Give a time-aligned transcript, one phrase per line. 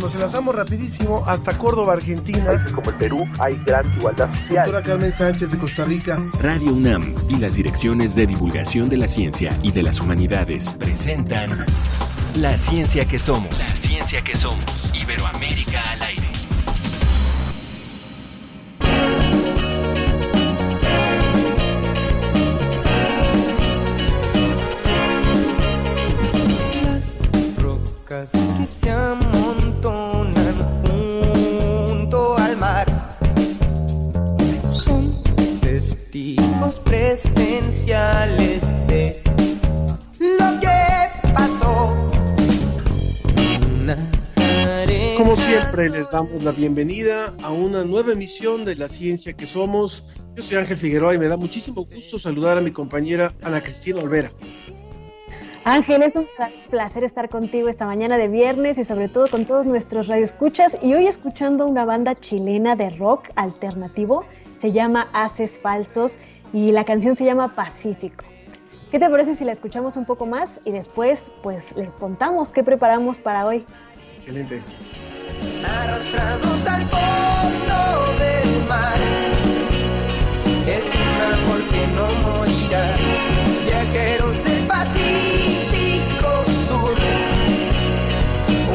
[0.00, 2.64] Nos enlazamos rapidísimo hasta Córdoba, Argentina.
[2.74, 4.64] Como el Perú hay gran igualdad social.
[4.64, 6.18] Doctora Carmen Sánchez de Costa Rica.
[6.40, 11.50] Radio UNAM y las direcciones de divulgación de la ciencia y de las humanidades presentan
[12.36, 13.52] La ciencia que somos.
[13.52, 14.90] La ciencia que somos.
[14.94, 16.30] Iberoamérica al aire.
[28.08, 29.29] que se
[37.90, 39.22] presenciales de
[40.20, 42.10] lo que pasó.
[45.16, 50.04] Como siempre, les damos la bienvenida a una nueva emisión de La Ciencia que Somos.
[50.36, 54.00] Yo soy Ángel Figueroa y me da muchísimo gusto saludar a mi compañera Ana Cristina
[54.00, 54.30] Olvera.
[55.64, 56.26] Ángel, es un
[56.70, 60.94] placer estar contigo esta mañana de viernes y sobre todo con todos nuestros radioescuchas y
[60.94, 66.18] hoy escuchando una banda chilena de rock alternativo, se llama Haces Falsos
[66.52, 68.24] y la canción se llama Pacífico.
[68.90, 72.64] ¿Qué te parece si la escuchamos un poco más y después pues les contamos qué
[72.64, 73.64] preparamos para hoy?
[74.14, 74.62] Excelente.
[75.64, 78.98] Arrastrados al fondo del mar,
[80.66, 82.96] es un amor que no morirá,
[83.64, 86.96] viajeros del Pacífico Sur,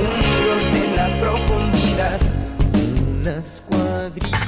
[0.01, 2.19] unidos en la profundidad,
[3.19, 4.44] una escuadrilla.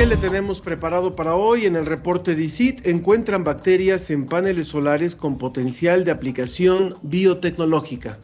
[0.00, 1.66] ¿Qué le tenemos preparado para hoy?
[1.66, 8.18] En el reporte de ICIT encuentran bacterias en paneles solares con potencial de aplicación biotecnológica.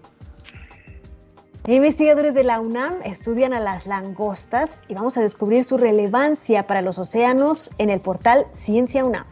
[1.67, 6.81] Investigadores de la UNAM estudian a las langostas y vamos a descubrir su relevancia para
[6.81, 9.27] los océanos en el portal Ciencia UNAM.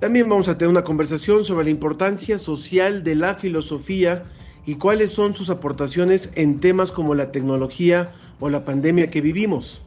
[0.00, 4.24] También vamos a tener una conversación sobre la importancia social de la filosofía
[4.66, 9.80] y cuáles son sus aportaciones en temas como la tecnología o la pandemia que vivimos.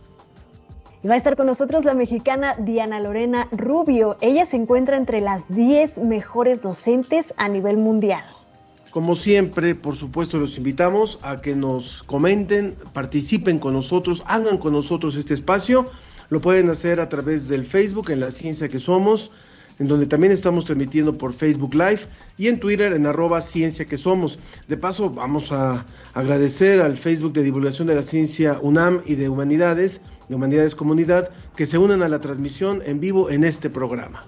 [1.04, 4.18] Y va a estar con nosotros la mexicana Diana Lorena Rubio.
[4.22, 8.24] Ella se encuentra entre las 10 mejores docentes a nivel mundial.
[8.92, 14.74] Como siempre, por supuesto, los invitamos a que nos comenten, participen con nosotros, hagan con
[14.74, 15.88] nosotros este espacio.
[16.30, 19.32] Lo pueden hacer a través del Facebook en La Ciencia que Somos,
[19.80, 22.02] en donde también estamos transmitiendo por Facebook Live
[22.38, 24.38] y en Twitter en arroba Ciencia que Somos.
[24.68, 29.30] De paso, vamos a agradecer al Facebook de Divulgación de la Ciencia UNAM y de
[29.30, 34.24] Humanidades, de Humanidades Comunidad, que se unan a la transmisión en vivo en este programa.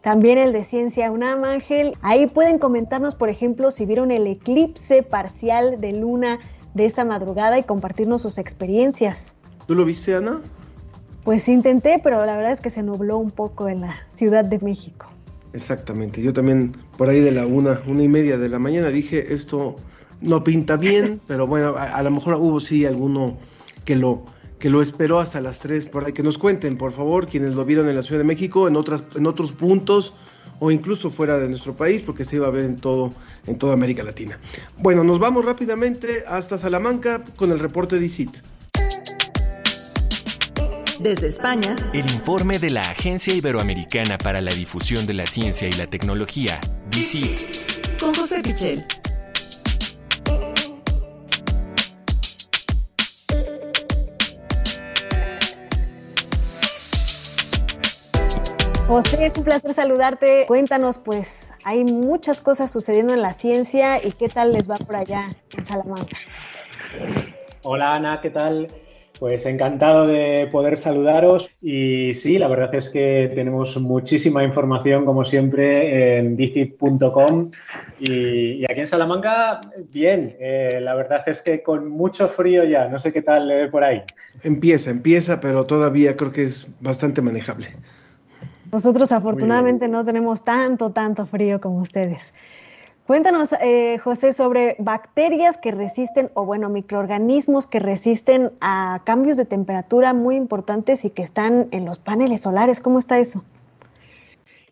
[0.00, 1.92] También el de Ciencia UNAM, Ángel.
[2.00, 6.38] Ahí pueden comentarnos, por ejemplo, si vieron el eclipse parcial de luna
[6.72, 9.36] de esta madrugada y compartirnos sus experiencias.
[9.66, 10.40] ¿Tú lo viste, Ana?
[11.22, 14.58] Pues intenté, pero la verdad es que se nubló un poco en la Ciudad de
[14.60, 15.06] México.
[15.52, 16.22] Exactamente.
[16.22, 19.76] Yo también por ahí de la una, una y media de la mañana dije esto
[20.22, 23.36] no pinta bien, pero bueno, a, a lo mejor hubo sí alguno
[23.84, 24.24] que lo
[24.58, 26.12] que lo esperó hasta las 3 por ahí.
[26.12, 29.04] Que nos cuenten, por favor, quienes lo vieron en la Ciudad de México, en, otras,
[29.14, 30.12] en otros puntos
[30.58, 33.12] o incluso fuera de nuestro país, porque se iba a ver en, todo,
[33.46, 34.38] en toda América Latina.
[34.78, 38.30] Bueno, nos vamos rápidamente hasta Salamanca con el reporte de ICIT.
[40.98, 45.72] Desde España, El informe de la Agencia Iberoamericana para la Difusión de la Ciencia y
[45.72, 46.58] la Tecnología,
[46.90, 48.00] DICIT.
[48.00, 48.86] con José Pichel.
[58.86, 60.44] José, es un placer saludarte.
[60.46, 64.94] Cuéntanos, pues, hay muchas cosas sucediendo en la ciencia y qué tal les va por
[64.94, 66.16] allá en Salamanca.
[67.62, 68.68] Hola Ana, ¿qué tal?
[69.18, 75.24] Pues encantado de poder saludaros y sí, la verdad es que tenemos muchísima información como
[75.24, 77.50] siempre en dicit.com
[77.98, 82.86] y, y aquí en Salamanca, bien, eh, la verdad es que con mucho frío ya,
[82.86, 84.02] no sé qué tal eh, por ahí.
[84.44, 87.68] Empieza, empieza, pero todavía creo que es bastante manejable.
[88.72, 92.34] Nosotros afortunadamente no tenemos tanto, tanto frío como ustedes.
[93.06, 99.44] Cuéntanos, eh, José, sobre bacterias que resisten, o bueno, microorganismos que resisten a cambios de
[99.44, 102.80] temperatura muy importantes y que están en los paneles solares.
[102.80, 103.44] ¿Cómo está eso?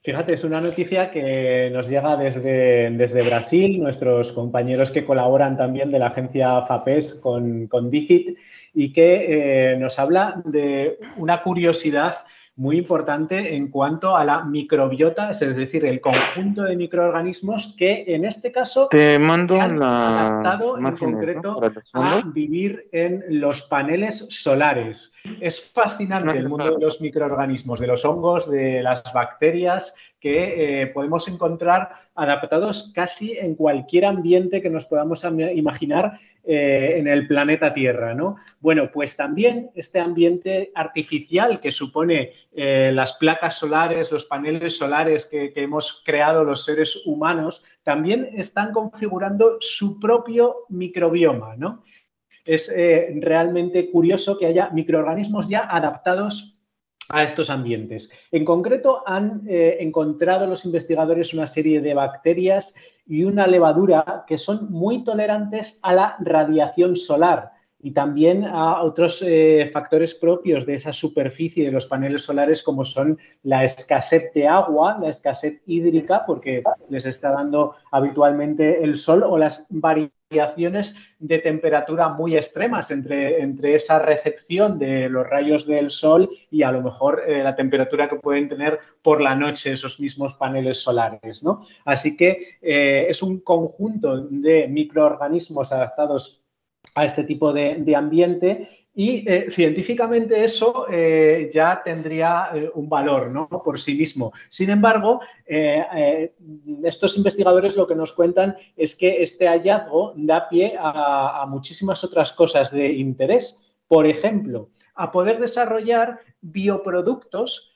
[0.03, 5.93] Fíjate, es una noticia que nos llega desde, desde Brasil, nuestros compañeros que colaboran también
[5.93, 8.37] de la agencia FAPES con, con DIGIT
[8.75, 12.17] y que eh, nos habla de una curiosidad
[12.57, 18.25] muy importante en cuanto a la microbiota, es decir, el conjunto de microorganismos que en
[18.25, 21.61] este caso Te mando se han la adaptado en concreto
[21.95, 25.13] a vivir en los paneles solares.
[25.41, 30.87] Es fascinante el mundo de los microorganismos, de los hongos, de las bacterias que eh,
[30.87, 35.25] podemos encontrar adaptados casi en cualquier ambiente que nos podamos
[35.55, 38.37] imaginar eh, en el planeta Tierra, ¿no?
[38.61, 45.25] Bueno, pues también este ambiente artificial que supone eh, las placas solares, los paneles solares
[45.25, 51.83] que, que, hemos creado los seres humanos, también están configurando su propio microbioma, ¿no?
[52.45, 52.71] Es
[53.21, 56.54] realmente curioso que haya microorganismos ya adaptados
[57.09, 58.11] a estos ambientes.
[58.31, 62.75] En concreto, han eh, encontrado los investigadores una serie de bacterias
[63.07, 67.53] y una levadura que son muy tolerantes a la radiación solar
[67.85, 72.83] y también a otros eh, factores propios de esa superficie de los paneles solares como
[72.83, 79.23] son la escasez de agua, la escasez hídrica, porque les está dando habitualmente el sol
[79.23, 80.24] o las variaciones
[81.19, 86.73] de temperatura muy extremas entre, entre esa recepción de los rayos del sol y a
[86.73, 91.43] lo mejor eh, la temperatura que pueden tener por la noche esos mismos paneles solares.
[91.43, 91.67] ¿no?
[91.85, 96.45] Así que eh, es un conjunto de microorganismos adaptados
[96.95, 103.29] a este tipo de, ambiente y eh, científicamente eso eh, ya tendría eh, un valor
[103.29, 103.49] ¿no?
[103.49, 104.33] por sí mismo.
[104.49, 105.21] Sin embargo,
[106.85, 112.33] estos investigadores lo que nos cuentan es que este hallazgo da pie a, muchísimas otras
[112.33, 113.59] cosas de interés.
[113.89, 117.73] Por ejemplo, a poder desarrollar bioproductos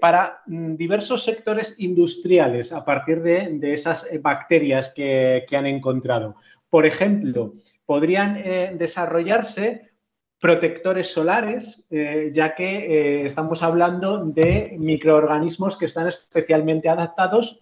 [0.00, 6.36] para mm, diversos sectores industriales a partir de, esas bacterias que, que han encontrado.
[6.70, 7.54] Por ejemplo,
[7.86, 9.93] podrían desarrollarse
[10.40, 17.60] protectores solares, eh, ya que eh, estamos hablando de microorganismos que están especialmente adaptados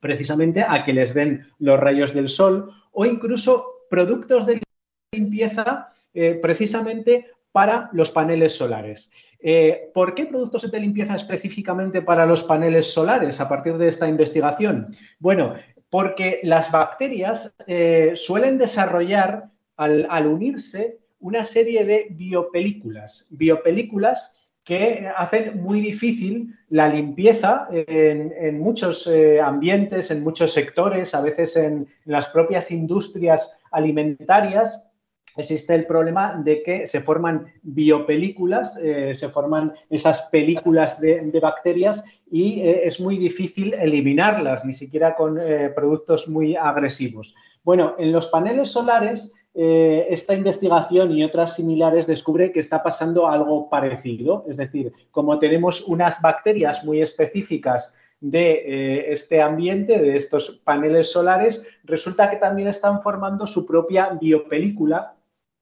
[0.00, 4.60] precisamente a que les den los rayos del sol o incluso productos de
[5.12, 5.88] limpieza
[6.42, 9.10] precisamente para los paneles solares.
[9.94, 14.94] ¿Por qué productos de limpieza específicamente para los paneles solares a partir de esta investigación?
[15.18, 15.54] Bueno,
[15.88, 17.52] porque las bacterias
[18.14, 24.30] suelen desarrollar al, unirse una serie de biopelículas, biopelículas
[24.62, 31.56] que hacen muy difícil la limpieza en, muchos eh, ambientes, en muchos sectores, a veces
[31.56, 34.86] en, las propias industrias alimentarias.
[35.34, 42.04] Existe el problema de que se forman biopelículas, eh, se forman esas películas de, bacterias
[42.30, 45.40] y eh, es muy difícil eliminarlas, ni siquiera con
[45.74, 47.34] productos muy agresivos.
[47.62, 53.28] Bueno, en los paneles solares eh, esta investigación y otras similares descubre que está pasando
[53.28, 54.44] algo parecido.
[54.48, 61.12] Es decir, como tenemos unas bacterias muy específicas de eh, este ambiente, de estos paneles
[61.12, 65.14] solares, resulta que también están formando su propia biopelícula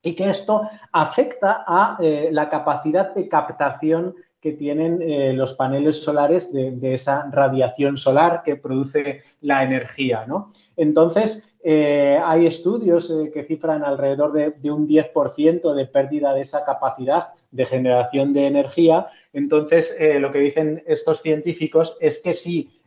[0.02, 6.52] y que esto afecta a eh, la capacidad de captación que tienen los paneles solares
[6.52, 10.24] de, de, esa radiación solar que produce la energía.
[10.26, 10.50] ¿no?
[10.76, 16.64] Entonces, eh, hay estudios eh, que cifran alrededor de, un 10% de pérdida de esa
[16.64, 19.06] capacidad de generación de energía.
[19.32, 22.78] Entonces, eh, lo que dicen estos científicos es que si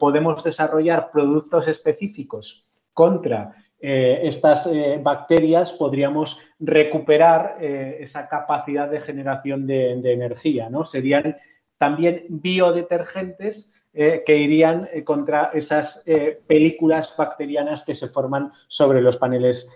[0.00, 4.68] podemos desarrollar productos específicos contra estas
[5.00, 10.68] bacterias, podríamos recuperar esa capacidad de generación de, energía.
[10.82, 11.36] Serían
[11.78, 19.00] también biodetergentes eh, que irían eh, contra esas eh, películas bacterianas que se forman sobre
[19.00, 19.68] los paneles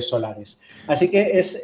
[0.00, 0.58] solares.
[0.86, 1.62] Así que es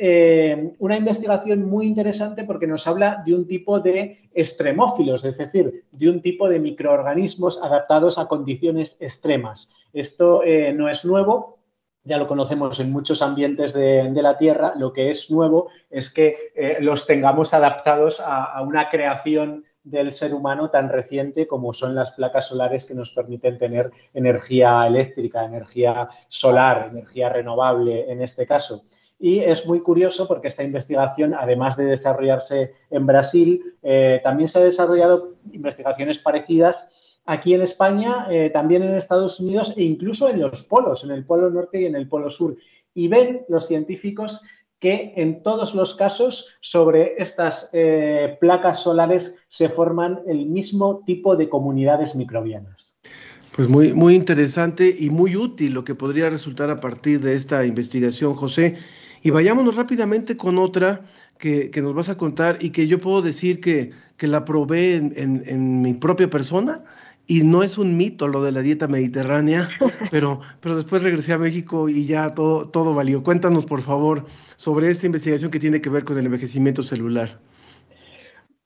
[0.78, 6.10] una investigación muy interesante porque nos habla de un tipo de extremófilos, es decir, de
[6.10, 9.70] un tipo de microorganismos adaptados a condiciones extremas.
[9.94, 10.42] Esto
[10.74, 11.60] no es nuevo,
[12.02, 16.52] ya lo conocemos en muchos ambientes de, la Tierra, lo que es nuevo es que
[16.80, 22.48] los tengamos adaptados a, una creación del ser humano tan reciente como son las placas
[22.48, 28.84] solares que nos permiten tener energía eléctrica, energía solar, energía renovable en este caso.
[29.18, 34.58] Y es muy curioso porque esta investigación, además de desarrollarse en Brasil, eh, también se
[34.58, 36.88] han desarrollado investigaciones parecidas
[37.26, 41.24] aquí en España, eh, también en Estados Unidos e incluso en los polos, en el
[41.24, 42.56] polo norte y en el polo sur.
[42.94, 44.42] Y ven los científicos
[44.84, 51.36] que en todos los casos sobre estas eh, placas solares se forman el mismo tipo
[51.36, 52.94] de comunidades microbianas.
[53.56, 57.64] Pues muy, muy interesante y muy útil lo que podría resultar a partir de esta
[57.64, 58.76] investigación, José.
[59.22, 61.06] Y vayámonos rápidamente con otra
[61.38, 65.94] que, nos vas a contar y que yo puedo decir que, la probé en mi
[65.94, 66.84] propia persona
[67.26, 69.68] y no es un mito lo de la dieta mediterránea,
[70.10, 73.22] pero, pero después regresé a México y ya todo, todo valió.
[73.22, 74.26] Cuéntanos, por favor,
[74.56, 77.38] sobre esta investigación que tiene que ver con el envejecimiento celular.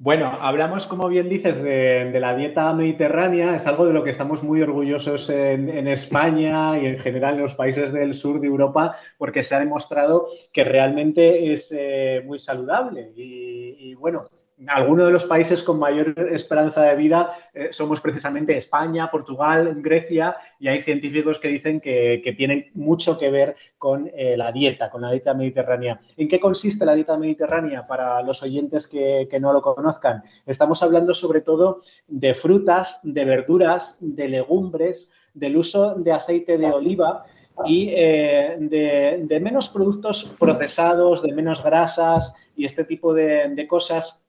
[0.00, 3.56] Bueno, hablamos, como bien dices, de, de, la dieta mediterránea.
[3.56, 7.42] Es algo de lo que estamos muy orgullosos en, en, España y en general en
[7.42, 12.38] los países del sur de Europa, porque se ha demostrado que realmente es eh, muy
[12.38, 13.10] saludable.
[13.16, 14.28] Y, y bueno,
[14.66, 20.36] algunos de los países con mayor esperanza de vida eh, somos precisamente España, Portugal, Grecia,
[20.58, 25.02] y hay científicos que dicen que, tienen mucho que ver con eh, la dieta, con
[25.02, 26.00] la dieta mediterránea.
[26.16, 30.22] ¿En qué consiste la dieta mediterránea para los oyentes que, no lo conozcan?
[30.46, 36.66] Estamos hablando sobre todo de frutas, de verduras, de legumbres, del uso de aceite de
[36.66, 37.24] oliva
[37.64, 44.24] y eh, de, menos productos procesados, de menos grasas y este tipo de cosas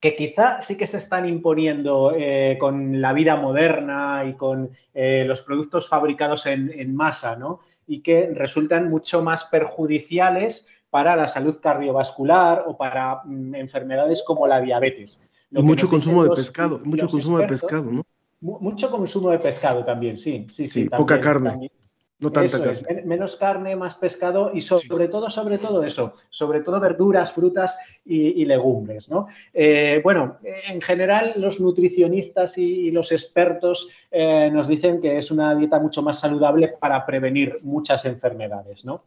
[0.00, 5.24] que quizá sí que se están imponiendo eh, con la vida moderna y con eh,
[5.26, 7.60] los productos fabricados en, en, masa, ¿no?
[7.86, 14.46] Y que resultan mucho más perjudiciales para la salud cardiovascular o para mm, enfermedades como
[14.46, 15.20] la diabetes.
[15.50, 18.02] Lo y mucho consumo los, de pescado, mucho consumo expertos, de pescado, ¿no?
[18.40, 20.68] Mucho consumo de pescado también, sí, sí, sí.
[20.68, 21.50] sí también, poca carne.
[21.50, 21.72] También.
[22.20, 23.00] No tanta eso carne.
[23.00, 25.10] Es, menos carne, más pescado y sobre sí.
[25.10, 29.08] todo, sobre todo eso, sobre todo verduras, frutas y, y legumbres.
[29.08, 29.28] ¿no?
[29.54, 35.30] Eh, bueno, en general los nutricionistas y, y los expertos eh, nos dicen que es
[35.30, 38.84] una dieta mucho más saludable para prevenir muchas enfermedades.
[38.84, 39.02] ¿no?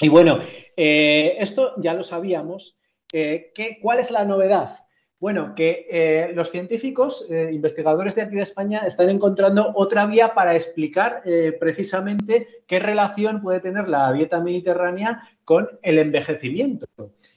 [0.00, 0.38] Y bueno,
[0.76, 2.76] eh, esto ya lo sabíamos.
[3.08, 4.81] ¿qué, ¿Cuál es la novedad?
[5.22, 10.34] Bueno, que eh, los científicos, eh, investigadores de aquí de España, están encontrando otra vía
[10.34, 16.86] para explicar eh, precisamente qué relación puede tener la dieta mediterránea con el envejecimiento.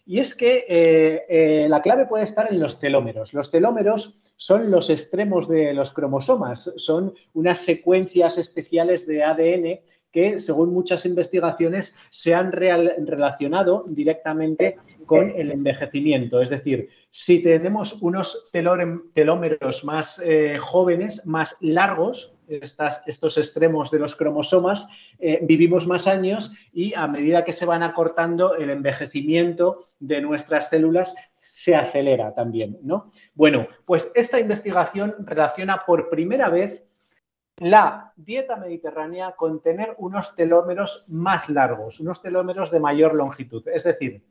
[0.04, 3.36] Y es que la clave puede estar en los telómeros.
[3.36, 9.80] Los telómeros son los extremos de los cromosomas, son unas secuencias especiales de ADN
[10.12, 16.42] que, según muchas investigaciones, se han relacionado directamente con el envejecimiento.
[16.42, 24.17] Es decir, si tenemos unos telómeros más eh, jóvenes, más largos, estos extremos de los
[24.17, 24.86] cromosomas,
[25.19, 30.67] eh, vivimos más años y a medida que se van acortando, el envejecimiento de nuestras
[30.69, 33.13] células se acelera también, ¿no?
[33.34, 36.84] Bueno, pues esta investigación relaciona por primera vez
[37.60, 43.65] la dieta mediterránea con tener unos telómeros más largos, unos telómeros de mayor longitud.
[43.69, 44.22] Es decir,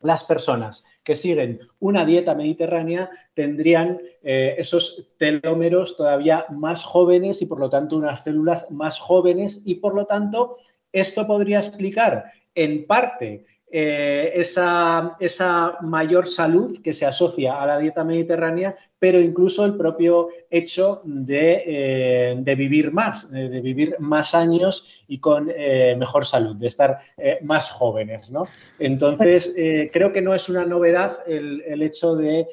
[0.00, 7.46] las personas que siguen una dieta mediterránea tendrían eh, esos telómeros todavía más jóvenes y
[7.46, 9.60] por lo tanto unas células más jóvenes.
[9.64, 10.56] Y por lo tanto
[10.92, 17.78] esto podría explicar en parte eh, esa, esa, mayor salud que se asocia a la
[17.78, 23.96] dieta mediterránea, pero incluso el propio hecho de, eh, de vivir más, de, de, vivir
[24.00, 28.30] más años y con eh, mejor salud, de estar eh, más jóvenes.
[28.30, 28.44] ¿no?
[28.78, 32.46] Entonces, eh, creo que no es una novedad el, el hecho de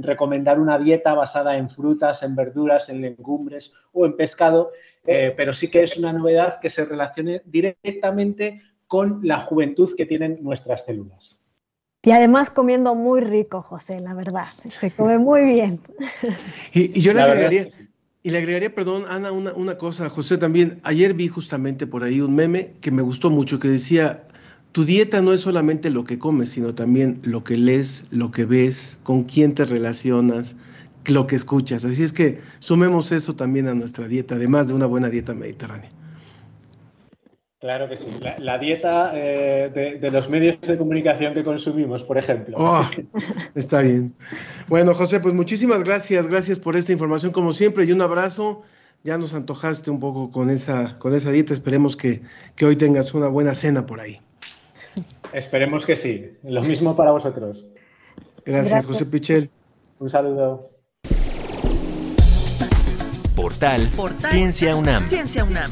[0.00, 4.70] recomendar una dieta basada en frutas, en verduras, en legumbres o en pescado,
[5.04, 10.38] pero sí que es una novedad que se relacione directamente con la juventud que tienen
[10.42, 11.38] nuestras células.
[12.02, 14.46] Y además comiendo muy rico, José, la verdad.
[14.68, 15.80] Se come muy bien.
[16.72, 17.68] Y, y yo le agregaría,
[18.22, 20.80] y le agregaría, perdón, Ana, una, una, cosa, José, también.
[20.84, 24.26] Ayer vi justamente por ahí un meme que me gustó mucho, que decía,
[24.72, 28.44] tu dieta no es solamente lo que comes, sino también lo que lees, lo que
[28.44, 30.56] ves, con quién te relacionas,
[31.06, 31.84] lo que escuchas.
[31.84, 35.90] Así es que sumemos eso también a nuestra dieta, además de una buena dieta mediterránea.
[37.60, 38.06] Claro que sí.
[38.20, 42.56] La, la dieta eh, de, de, los medios de comunicación que consumimos, por ejemplo.
[42.56, 42.84] Oh,
[43.56, 44.14] está bien.
[44.68, 46.28] Bueno, José, pues muchísimas gracias.
[46.28, 48.62] Gracias por esta información, como siempre, y un abrazo.
[49.02, 51.52] Ya nos antojaste un poco con esa, con esa dieta.
[51.52, 52.22] Esperemos que,
[52.54, 54.20] que hoy tengas una buena cena por ahí.
[55.32, 56.32] Esperemos que sí.
[56.44, 57.66] Lo mismo para vosotros.
[58.44, 58.86] Gracias, gracias.
[58.86, 59.50] José Pichel.
[59.98, 60.70] Un saludo.
[63.34, 65.02] Portal, Portal Ciencia UNAM.
[65.02, 65.70] Ciencia UNAM.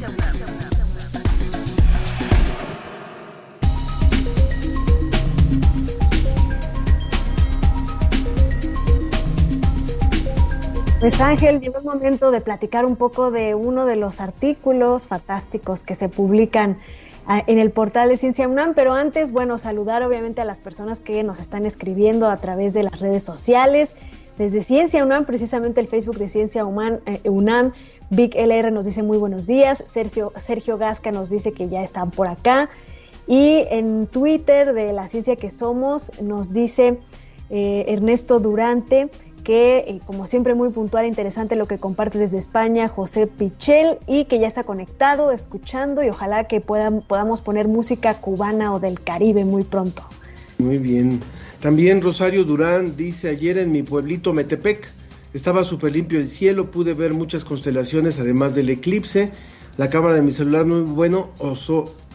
[11.00, 15.84] Pues Ángel, llegó el momento de platicar un poco de uno de los artículos fantásticos
[15.84, 16.78] que se publican
[17.26, 21.00] ah, en el portal de Ciencia UNAM, pero antes, bueno, saludar obviamente a las personas
[21.00, 23.94] que nos están escribiendo a través de las redes sociales.
[24.38, 27.74] Desde Ciencia UNAM, precisamente el Facebook de Ciencia UNAM, eh, UNAM
[28.08, 32.10] Vic LR nos dice muy buenos días, Sergio, Sergio Gasca nos dice que ya están
[32.10, 32.70] por acá,
[33.26, 37.00] y en Twitter de La Ciencia que Somos nos dice
[37.50, 39.10] eh, Ernesto Durante,
[39.46, 43.98] que eh, como siempre muy puntual e interesante lo que comparte desde España José Pichel
[44.08, 48.80] y que ya está conectado, escuchando y ojalá que puedan, podamos poner música cubana o
[48.80, 50.02] del Caribe muy pronto.
[50.58, 51.20] Muy bien.
[51.60, 54.88] También Rosario Durán dice, ayer en mi pueblito Metepec
[55.32, 59.30] estaba súper limpio el cielo, pude ver muchas constelaciones además del eclipse.
[59.76, 61.56] La cámara de mi celular muy bueno, o,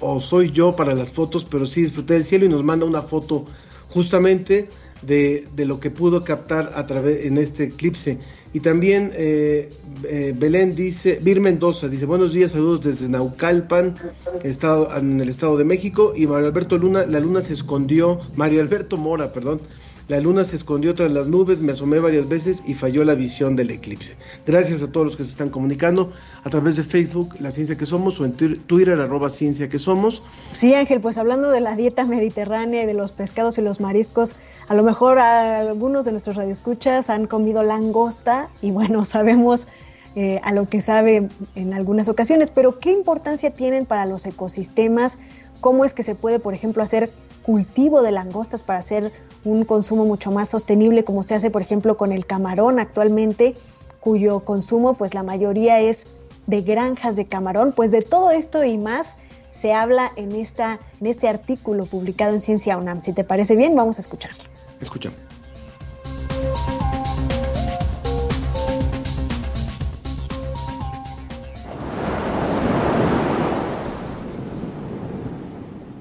[0.01, 3.03] o soy yo para las fotos, pero sí disfruté del cielo y nos manda una
[3.03, 3.45] foto
[3.87, 4.67] justamente
[5.01, 8.17] de, de, lo que pudo captar a través en este eclipse.
[8.53, 9.69] Y también eh,
[10.03, 13.95] eh, Belén dice, Vir Mendoza dice, buenos días, saludos desde Naucalpan,
[14.43, 16.13] estado, en el Estado de México.
[16.15, 19.61] Y Mario Alberto Luna, la luna se escondió, Mario Alberto Mora, perdón,
[20.07, 23.55] la luna se escondió tras las nubes, me asomé varias veces y falló la visión
[23.55, 24.15] del eclipse.
[24.45, 26.11] Gracias a todos los que se están comunicando
[26.43, 30.21] a través de Facebook, La Ciencia que Somos, o en Twitter, arroba Ciencia que Somos.
[30.51, 34.35] Sí, Ángel, pues hablando de la dieta mediterránea, de los pescados y los mariscos,
[34.67, 39.67] a lo mejor algunos de nuestros radioescuchas han comido langosta y bueno, sabemos
[40.15, 45.19] eh, a lo que sabe en algunas ocasiones, pero ¿qué importancia tienen para los ecosistemas?
[45.61, 47.09] ¿Cómo es que se puede, por ejemplo, hacer
[47.43, 49.11] cultivo de langostas para hacer
[49.43, 53.55] un consumo mucho más sostenible, como se hace, por ejemplo, con el camarón actualmente,
[53.99, 56.07] cuyo consumo, pues la mayoría es
[56.47, 57.73] de granjas de camarón?
[57.75, 59.17] Pues de todo esto y más
[59.51, 63.01] se habla en, esta, en este artículo publicado en Ciencia UNAM.
[63.01, 64.31] Si te parece bien, vamos a escuchar.
[64.79, 65.30] Escuchamos.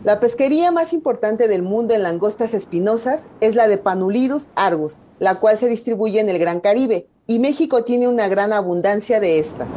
[0.02, 5.34] La pesquería más importante del mundo en langostas espinosas es la de Panulirus argus, la
[5.34, 9.68] cual se distribuye en el Gran Caribe, y México tiene una gran abundancia de estas.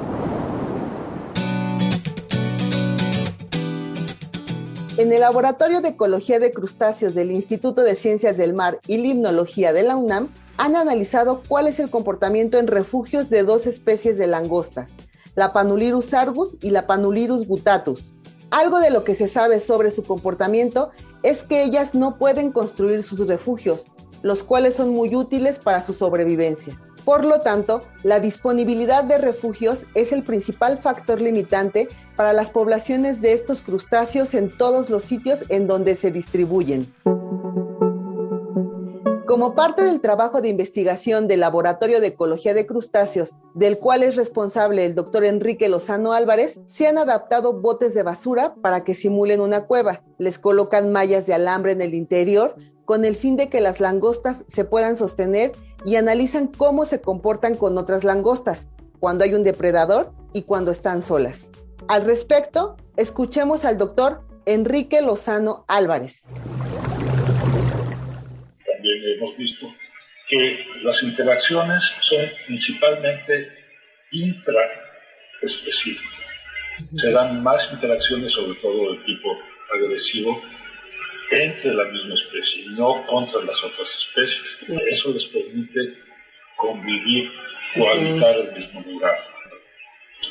[4.96, 9.74] En el Laboratorio de Ecología de Crustáceos del Instituto de Ciencias del Mar y Limnología
[9.74, 14.28] de la UNAM han analizado cuál es el comportamiento en refugios de dos especies de
[14.28, 14.94] langostas,
[15.36, 18.14] la Panulirus argus y la Panulirus gutatus.
[18.54, 20.92] Algo de lo que se sabe sobre su comportamiento
[21.24, 23.86] es que ellas no pueden construir sus refugios,
[24.22, 26.80] los cuales son muy útiles para su sobrevivencia.
[27.04, 33.22] Por lo tanto, la disponibilidad de refugios es el principal factor limitante para las poblaciones
[33.22, 36.94] de estos crustáceos en todos los sitios en donde se distribuyen.
[39.34, 44.16] Como parte del trabajo de investigación del Laboratorio de Ecología de Crustáceos, del cual es
[44.16, 49.42] responsable el doctor Enrique Lozano Álvarez, se han adaptado botes de basura para que simulen
[49.42, 50.04] una cueva.
[50.20, 52.54] Les colocan mallas de alambre en el interior
[52.86, 57.56] con el fin de que las langostas se puedan sostener y analizan cómo se comportan
[57.56, 58.68] con otras langostas,
[59.00, 61.50] cuando hay un depredador y cuando están solas.
[61.88, 66.24] Al respecto, escuchemos al doctor Enrique Lozano Álvarez
[69.12, 69.74] hemos visto
[70.28, 73.52] que las interacciones son principalmente
[74.12, 76.22] intraespecíficas.
[76.96, 79.38] Se dan más interacciones, sobre todo de tipo
[79.74, 80.42] agresivo,
[81.32, 84.58] entre la misma especie, no contra las otras especies.
[84.90, 85.98] Eso les permite
[86.56, 87.32] convivir,
[87.76, 89.18] cohabitar en el mismo lugar.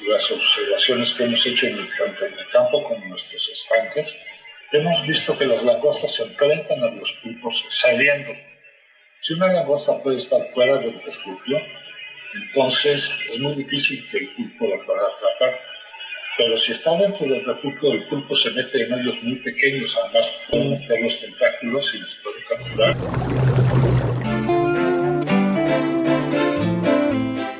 [0.08, 4.16] Las observaciones que hemos hecho en el campo, en el campo como en nuestros estanques,
[4.72, 8.32] hemos visto que las langostas se enfrentan a los pulpos saliendo
[9.22, 11.56] si una langosta puede estar fuera del refugio,
[12.34, 15.60] entonces es muy difícil que el pulpo la pueda atrapar.
[16.36, 20.32] Pero si está dentro del refugio, el pulpo se mete en hoyos muy pequeños, además
[20.50, 22.96] puede meter los tentáculos y los puede capturar.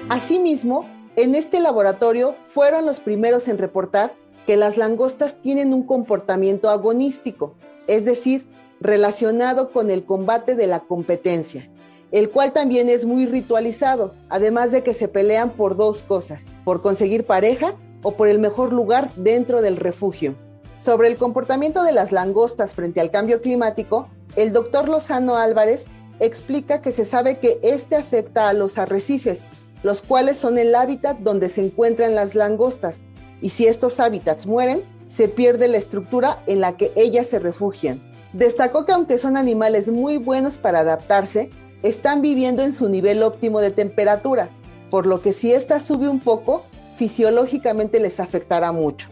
[0.09, 4.15] Asimismo, en este laboratorio fueron los primeros en reportar
[4.49, 7.55] que las langostas tienen un comportamiento agonístico,
[7.87, 8.47] es decir,
[8.83, 11.71] relacionado con el combate de la competencia,
[12.11, 16.81] el cual también es muy ritualizado, además de que se pelean por dos cosas, por
[16.81, 20.35] conseguir pareja o por el mejor lugar dentro del refugio.
[20.79, 25.87] Sobre el comportamiento de las langostas frente al cambio climático, el doctor Lozano Álvarez
[26.19, 29.43] explica que se sabe que este afecta a los arrecifes,
[29.83, 33.05] los cuales son el hábitat donde se encuentran las langostas,
[33.41, 38.12] y si estos hábitats mueren, se pierde la estructura en la que ellas se refugian.
[38.33, 41.51] Destacó que aunque son animales muy buenos para adaptarse,
[41.83, 44.51] están viviendo en su nivel óptimo de temperatura,
[44.91, 46.65] por lo que si ésta sube un poco,
[46.97, 49.09] fisiológicamente les afectará mucho,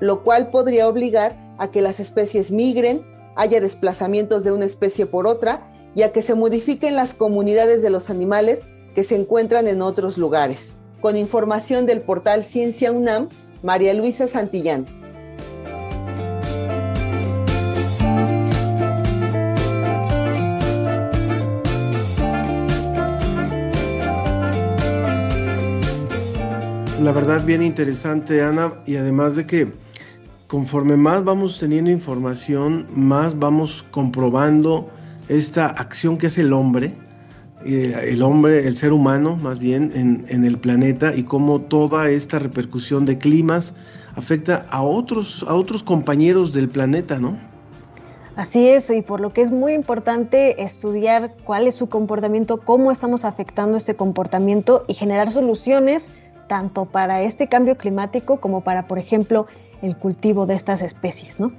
[0.00, 3.04] lo cual podría obligar a que las especies migren,
[3.34, 5.62] haya desplazamientos de una especie por otra
[5.94, 8.60] y a que se modifiquen las comunidades de los animales
[8.94, 10.76] que se encuentran en otros lugares.
[11.00, 13.28] Con información del portal Ciencia UNAM,
[13.62, 15.01] María Luisa Santillán.
[27.02, 29.72] La verdad bien interesante, Ana, y además de que
[30.46, 34.88] conforme más vamos teniendo información, más vamos comprobando
[35.28, 36.94] esta acción que hace el hombre,
[37.64, 42.08] eh, el hombre, el ser humano más bien, en, en, el planeta y cómo toda
[42.08, 43.74] esta repercusión de climas
[44.14, 47.38] afecta a otros, a otros compañeros del planeta, ¿no?
[48.36, 52.90] Así es, y por lo que es muy importante estudiar cuál es su comportamiento, cómo
[52.90, 56.12] estamos afectando este comportamiento y generar soluciones
[56.46, 59.46] tanto para este cambio climático como para, por ejemplo,
[59.82, 61.52] el cultivo de estas especies, ¿no?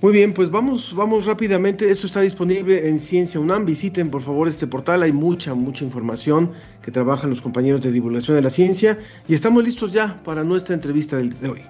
[0.00, 1.90] Muy bien, pues vamos, vamos rápidamente.
[1.90, 3.64] Esto está disponible en Ciencia UNAM.
[3.64, 5.02] Visiten por favor este portal.
[5.02, 6.52] Hay mucha, mucha información
[6.82, 8.98] que trabajan los compañeros de divulgación de la ciencia.
[9.26, 11.62] Y estamos listos ya para nuestra entrevista de hoy.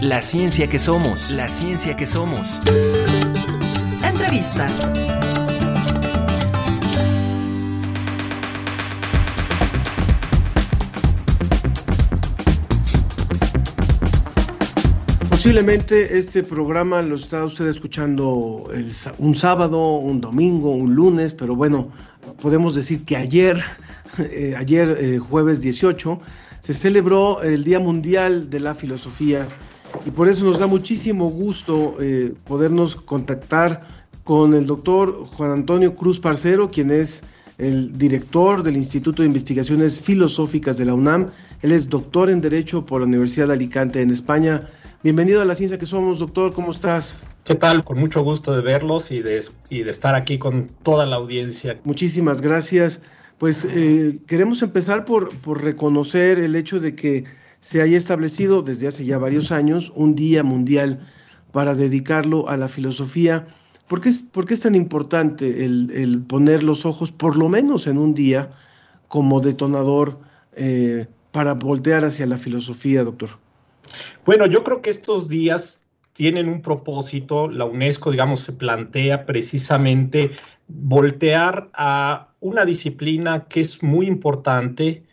[0.00, 2.60] La ciencia que somos, la ciencia que somos.
[4.02, 4.66] Entrevista.
[15.46, 18.68] Posiblemente este programa lo está usted escuchando
[19.18, 21.92] un sábado, un domingo, un lunes, pero bueno,
[22.42, 23.62] podemos decir que ayer,
[24.18, 26.18] eh, ayer eh, jueves 18,
[26.62, 29.46] se celebró el Día Mundial de la Filosofía
[30.04, 33.86] y por eso nos da muchísimo gusto eh, podernos contactar
[34.24, 37.22] con el doctor Juan Antonio Cruz Parcero, quien es
[37.58, 41.28] el director del Instituto de Investigaciones Filosóficas de la UNAM.
[41.62, 44.68] Él es doctor en Derecho por la Universidad de Alicante en España
[45.02, 47.16] Bienvenido a la ciencia que somos, doctor, ¿cómo estás?
[47.44, 47.84] ¿Qué tal?
[47.84, 51.78] Con mucho gusto de verlos y de, y de estar aquí con toda la audiencia.
[51.84, 53.02] Muchísimas gracias.
[53.36, 57.24] Pues eh, queremos empezar por, por reconocer el hecho de que
[57.60, 61.06] se haya establecido desde hace ya varios años un día mundial
[61.52, 63.46] para dedicarlo a la filosofía.
[63.88, 67.50] ¿Por qué es, por qué es tan importante el, el, poner los ojos, por lo
[67.50, 68.50] menos en un día,
[69.08, 70.18] como detonador
[70.54, 73.45] eh, para voltear hacia la filosofía, doctor?
[74.24, 77.48] Bueno, yo creo que estos días tienen un propósito.
[77.48, 80.30] La UNESCO, digamos, se plantea precisamente
[80.68, 85.04] voltear a una disciplina que es muy importante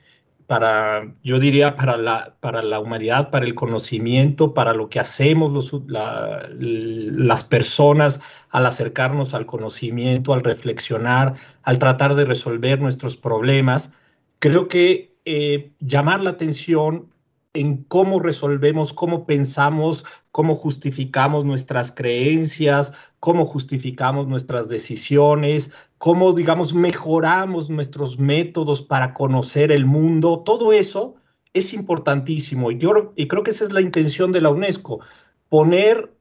[0.47, 5.73] para, yo diría, para la, para la humanidad, para el conocimiento, para lo que hacemos
[5.87, 11.33] las personas al acercarnos al conocimiento, al reflexionar,
[11.63, 13.91] al tratar de resolver nuestros problemas.
[14.39, 17.12] Creo que eh, llamar la atención
[17.53, 26.73] en cómo resolvemos, cómo pensamos, cómo justificamos nuestras creencias, cómo justificamos nuestras decisiones, cómo, digamos,
[26.73, 30.41] mejoramos nuestros métodos para conocer el mundo.
[30.43, 31.15] Todo eso
[31.53, 35.01] es importantísimo y, yo, y creo que esa es la intención de la UNESCO,
[35.49, 36.11] poner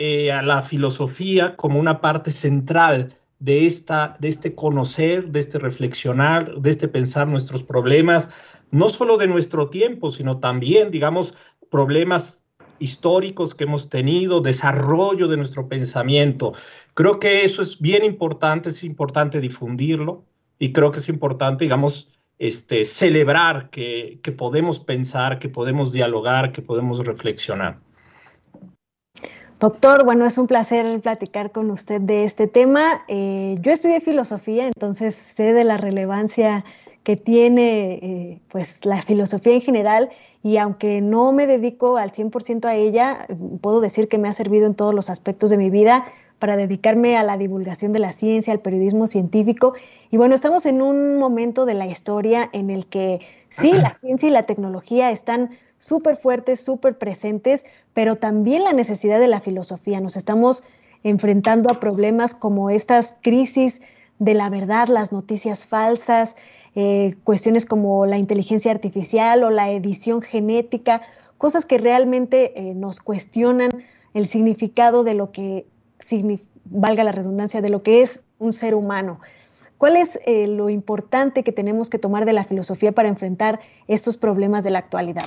[0.00, 5.58] eh, a la filosofía como una parte central de, esta, de este conocer, de este
[5.58, 8.28] reflexionar, de este pensar nuestros problemas,
[8.70, 11.34] no solo de nuestro tiempo, sino también, digamos,
[11.70, 12.42] problemas
[12.78, 16.52] históricos que hemos tenido, desarrollo de nuestro pensamiento.
[16.94, 20.24] Creo que eso es bien importante, es importante difundirlo
[20.58, 26.52] y creo que es importante, digamos, este, celebrar que, que podemos pensar, que podemos dialogar,
[26.52, 27.78] que podemos reflexionar.
[29.60, 33.04] Doctor, bueno, es un placer platicar con usted de este tema.
[33.08, 36.64] Eh, yo estudié filosofía, entonces sé de la relevancia
[37.02, 40.08] que tiene eh, pues la filosofía en general
[40.42, 43.26] y aunque no me dedico al 100% a ella,
[43.60, 46.06] puedo decir que me ha servido en todos los aspectos de mi vida
[46.38, 49.74] para dedicarme a la divulgación de la ciencia, al periodismo científico.
[50.10, 53.18] Y bueno, estamos en un momento de la historia en el que
[53.50, 59.20] sí, la ciencia y la tecnología están súper fuertes, súper presentes, pero también la necesidad
[59.20, 60.00] de la filosofía.
[60.00, 60.62] Nos estamos
[61.02, 63.82] enfrentando a problemas como estas crisis
[64.18, 66.36] de la verdad, las noticias falsas,
[66.74, 71.02] eh, cuestiones como la inteligencia artificial o la edición genética,
[71.38, 73.70] cosas que realmente eh, nos cuestionan
[74.14, 75.66] el significado de lo que,
[76.66, 79.20] valga la redundancia, de lo que es un ser humano.
[79.78, 84.18] ¿Cuál es eh, lo importante que tenemos que tomar de la filosofía para enfrentar estos
[84.18, 85.24] problemas de la actualidad,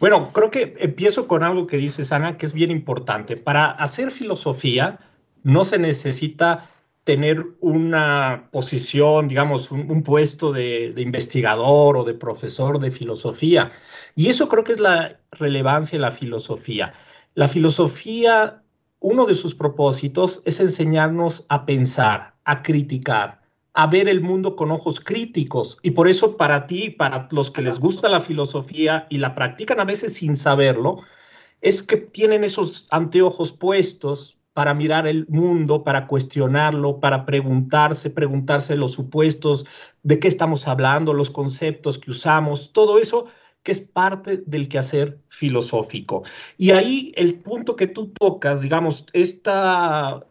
[0.00, 3.36] Bueno, creo que empiezo con algo que dice Ana, que es bien importante.
[3.36, 5.00] Para hacer filosofía
[5.42, 6.70] no se necesita
[7.02, 13.72] tener una posición, digamos, un, puesto de, investigador o de profesor de filosofía.
[14.14, 16.92] Y eso creo que es la relevancia de la filosofía.
[17.34, 18.62] La filosofía,
[19.00, 23.40] uno de sus propósitos es enseñarnos a pensar, a criticar,
[23.74, 25.78] a ver el mundo con ojos críticos.
[25.82, 29.80] Y por eso para ti, para los que les gusta la filosofía y la practican
[29.80, 30.96] a veces sin saberlo,
[31.60, 38.74] es que tienen esos anteojos puestos para mirar el mundo, para cuestionarlo, para preguntarse, preguntarse
[38.74, 39.64] los supuestos,
[40.02, 43.26] de qué estamos hablando, los conceptos que usamos, todo eso
[43.62, 46.24] que es parte del quehacer filosófico.
[46.56, 50.26] Y ahí el punto que tú tocas, digamos, esta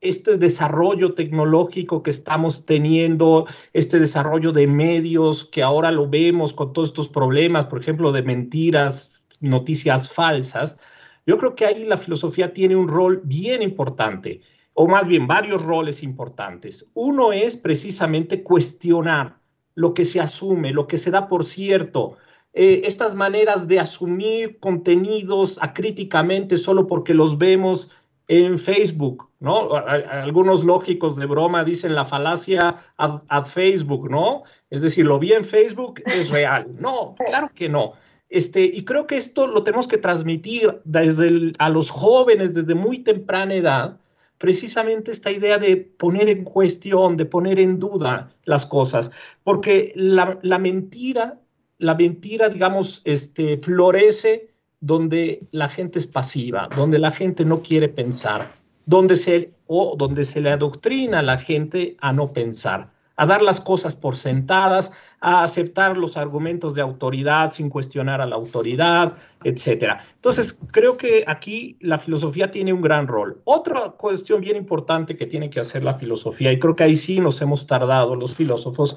[0.00, 6.72] este desarrollo tecnológico que estamos teniendo, este desarrollo de medios que ahora lo vemos con
[6.72, 10.78] todos estos problemas, por ejemplo, de mentiras, noticias falsas,
[11.26, 14.40] yo creo que ahí la filosofía tiene un rol bien importante,
[14.72, 16.86] o más bien varios roles importantes.
[16.94, 19.36] Uno es precisamente cuestionar
[19.74, 22.16] lo que se asume, lo que se da por cierto,
[22.52, 27.90] eh, estas maneras de asumir contenidos acríticamente solo porque los vemos
[28.30, 29.74] en Facebook, ¿no?
[29.74, 34.44] Algunos lógicos de broma dicen la falacia ad, Facebook, ¿no?
[34.70, 36.68] Es decir, lo vi en Facebook, es real.
[36.78, 37.94] No, claro que no.
[38.28, 43.00] Este, y creo que esto lo tenemos que transmitir desde a los jóvenes desde muy
[43.00, 43.98] temprana edad,
[44.38, 49.10] precisamente esta idea de poner en cuestión, de poner en duda las cosas,
[49.42, 51.40] porque la, la mentira,
[51.78, 54.49] la mentira, digamos, este, florece
[54.80, 58.54] donde la gente es pasiva, donde la gente no quiere pensar,
[58.86, 63.42] donde se, o donde se le adoctrina a la gente a no pensar, a dar
[63.42, 64.90] las cosas por sentadas,
[65.20, 70.02] a aceptar los argumentos de autoridad sin cuestionar a la autoridad, etcétera.
[70.14, 73.42] Entonces, creo que aquí la filosofía tiene un gran rol.
[73.44, 77.20] Otra cuestión bien importante que tiene que hacer la filosofía, y creo que ahí sí
[77.20, 78.96] nos hemos tardado los filósofos,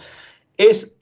[0.56, 0.96] es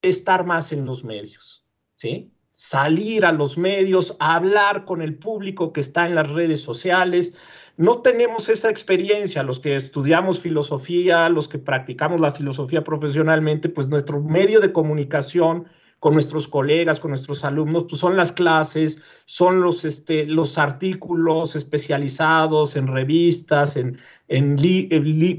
[0.00, 1.62] estar más en los medios,
[1.96, 2.32] ¿sí?
[2.56, 7.34] Salir a los medios, a hablar con el público que está en las redes sociales.
[7.76, 13.88] No tenemos esa experiencia, los que estudiamos filosofía, los que practicamos la filosofía profesionalmente, pues
[13.88, 15.66] nuestro medio de comunicación
[15.98, 21.56] con nuestros colegas, con nuestros alumnos, pues son las clases, son los, este, los artículos
[21.56, 24.56] especializados en revistas, en, en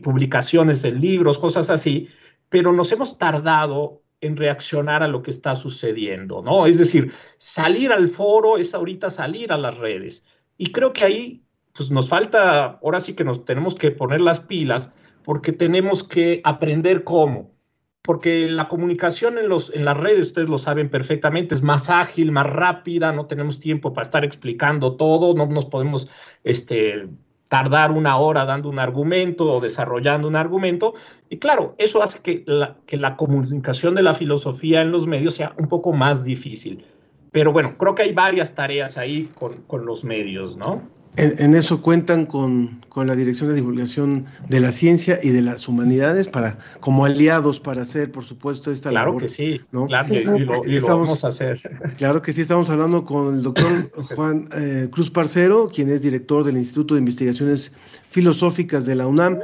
[0.03, 2.09] publicaciones de libros, cosas así,
[2.49, 6.65] pero nos hemos tardado en reaccionar a lo que está sucediendo, ¿no?
[6.65, 10.23] Es decir, salir al foro es ahorita salir a las redes.
[10.57, 14.39] Y creo que ahí, pues nos falta, ahora sí que nos tenemos que poner las
[14.39, 14.89] pilas,
[15.23, 17.55] porque tenemos que aprender cómo.
[18.01, 22.31] Porque la comunicación en, los, en las redes, ustedes lo saben perfectamente, es más ágil,
[22.31, 26.07] más rápida, no tenemos tiempo para estar explicando todo, no nos podemos
[26.45, 27.09] este,
[27.49, 30.93] tardar una hora dando un argumento o desarrollando un argumento.
[31.29, 35.35] Y claro, eso hace que la, que la comunicación de la filosofía en los medios
[35.35, 36.85] sea un poco más difícil.
[37.31, 40.81] Pero bueno, creo que hay varias tareas ahí con, con los medios, ¿no?
[41.17, 45.67] En, eso cuentan con, con, la Dirección de Divulgación de la Ciencia y de las
[45.67, 49.23] Humanidades para como aliados para hacer, por supuesto, esta claro labor.
[49.23, 51.59] Que sí, Claro que sí, lo, y lo vamos a hacer.
[51.97, 56.43] Claro que sí, estamos hablando con el doctor Juan eh, Cruz Parcero, quien es director
[56.43, 57.71] del Instituto de Investigaciones
[58.11, 59.39] Filosóficas de la UNAM.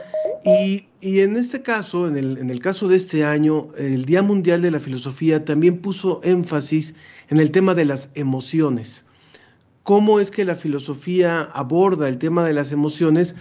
[0.46, 4.22] Y, y en este caso, en el, en el caso de este año, el Día
[4.22, 6.94] Mundial de la Filosofía también puso énfasis
[7.30, 9.06] en el tema de las emociones
[9.84, 13.36] cómo es que la filosofía aborda el tema de las emociones,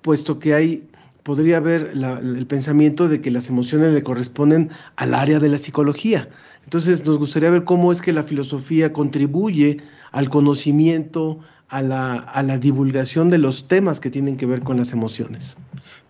[0.00, 0.88] puesto que hay,
[1.22, 6.28] podría haber el pensamiento de que las emociones le corresponden al área de la psicología.
[6.64, 9.78] Entonces nos gustaría ver cómo es que la filosofía contribuye
[10.12, 14.78] al conocimiento, a la, a la divulgación de los temas que tienen que ver con
[14.78, 15.56] las emociones.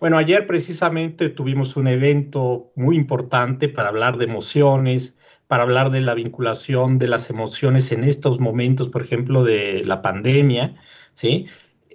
[0.00, 5.14] Bueno, ayer precisamente tuvimos un evento muy importante para hablar de emociones,
[5.48, 10.02] para hablar de la vinculación de las emociones en estos momentos, por ejemplo, de la
[10.02, 10.76] pandemia,
[11.14, 11.46] ¿sí?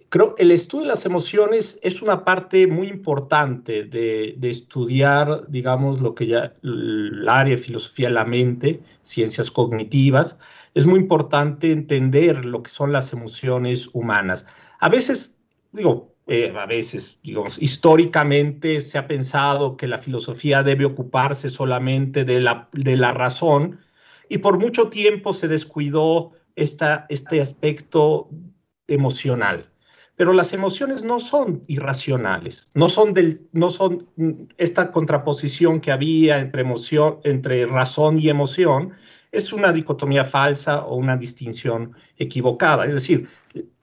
[0.09, 6.13] Creo el estudio de las emociones es una parte muy importante de, estudiar, digamos, lo
[6.13, 10.37] que ya el área de filosofía de la mente, ciencias cognitivas.
[10.75, 14.45] Es muy importante entender lo que son las emociones humanas.
[14.79, 15.35] A veces,
[15.71, 22.23] digo, eh, a veces, digamos, históricamente se ha pensado que la filosofía debe ocuparse solamente
[22.23, 23.79] de la, de la razón
[24.29, 28.29] y por mucho tiempo se descuidó esta, este aspecto
[28.87, 29.69] emocional.
[30.15, 34.07] Pero las emociones no son irracionales, no son, del, no son
[34.57, 38.93] esta contraposición que había entre, emoción, entre razón y emoción,
[39.31, 42.85] es una dicotomía falsa o una distinción equivocada.
[42.85, 43.27] Es decir,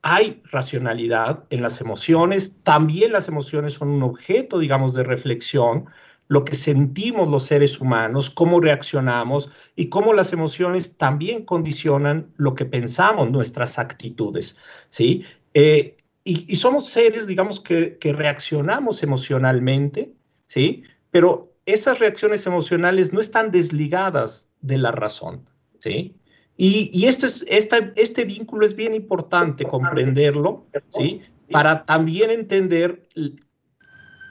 [0.03, 5.87] hay racionalidad en las emociones, también las emociones son un objeto, digamos, de reflexión,
[6.29, 12.55] lo que sentimos los seres humanos, cómo reaccionamos y cómo las emociones también condicionan lo
[12.55, 14.57] que pensamos, nuestras actitudes,
[14.91, 15.25] ¿sí?
[15.55, 20.13] Eh, y, somos seres, digamos, que, que reaccionamos emocionalmente,
[20.47, 20.85] ¿sí?
[21.11, 25.49] Pero esas reacciones emocionales no están desligadas de la razón,
[25.81, 26.15] ¿sí?
[26.57, 27.45] Y, este, es,
[27.97, 31.23] este vínculo es bien importante comprenderlo, ¿sí?
[31.51, 33.09] Para también entender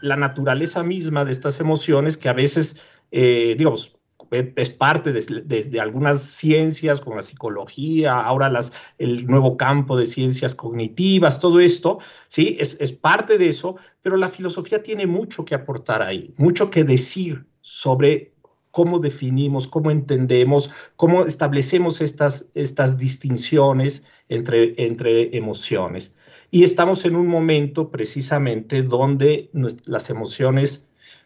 [0.02, 2.78] la naturaleza misma de estas emociones que a veces,
[3.12, 4.00] eh, digamos,
[4.32, 10.54] es parte de, algunas ciencias como la psicología, ahora las, el nuevo campo de ciencias
[10.54, 12.56] cognitivas, todo esto, ¿sí?
[12.60, 16.84] Es, es parte de eso, pero la filosofía tiene mucho que aportar ahí, mucho que
[16.84, 18.34] decir sobre
[18.72, 26.14] cómo definimos, cómo entendemos, cómo establecemos estas, estas distinciones entre, entre emociones.
[26.52, 29.50] Y estamos en un momento precisamente donde
[29.86, 30.86] las emociones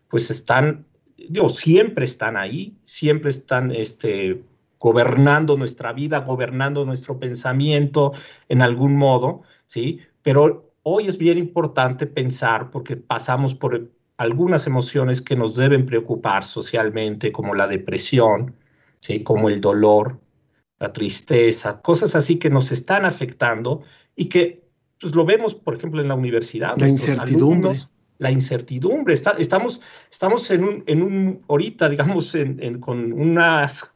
[0.09, 0.85] pues están,
[1.17, 4.43] digo, siempre están ahí, siempre están este,
[4.79, 8.11] gobernando nuestra vida, gobernando nuestro pensamiento
[8.49, 9.99] en algún modo, ¿sí?
[10.21, 16.43] Pero hoy es bien importante pensar, porque pasamos por algunas emociones que nos deben preocupar
[16.43, 18.55] socialmente, como la depresión,
[18.99, 19.23] ¿sí?
[19.23, 20.19] como el dolor,
[20.79, 23.81] la tristeza, cosas así que nos están afectando
[24.15, 24.63] y que
[24.99, 26.77] pues lo vemos, por ejemplo, en la universidad.
[26.77, 27.73] La incertidumbre.
[28.19, 29.13] la incertidumbre.
[29.13, 33.39] estamos, estamos en un, en un, ahorita, digamos, en, con un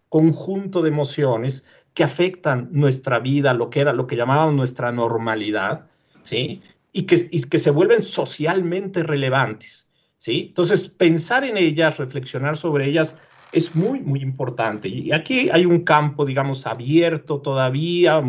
[0.10, 5.88] conjunto de emociones que afectan nuestra vida, lo que era, lo que llamábamos nuestra normalidad,
[6.24, 6.62] ¿sí?
[6.92, 9.87] Y que, y que se vuelven socialmente relevantes,
[10.18, 10.48] ¿sí?
[10.50, 13.16] Entonces, pensar en ellas, reflexionar sobre ellas,
[13.52, 14.88] es muy, muy importante.
[14.88, 18.22] Y aquí hay un campo, digamos, abierto todavía,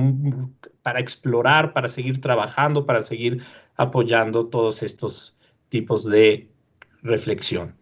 [0.82, 3.42] para explorar, para seguir trabajando, para seguir
[3.76, 5.34] apoyando todos estos
[5.68, 6.48] tipos de
[7.02, 7.74] reflexión.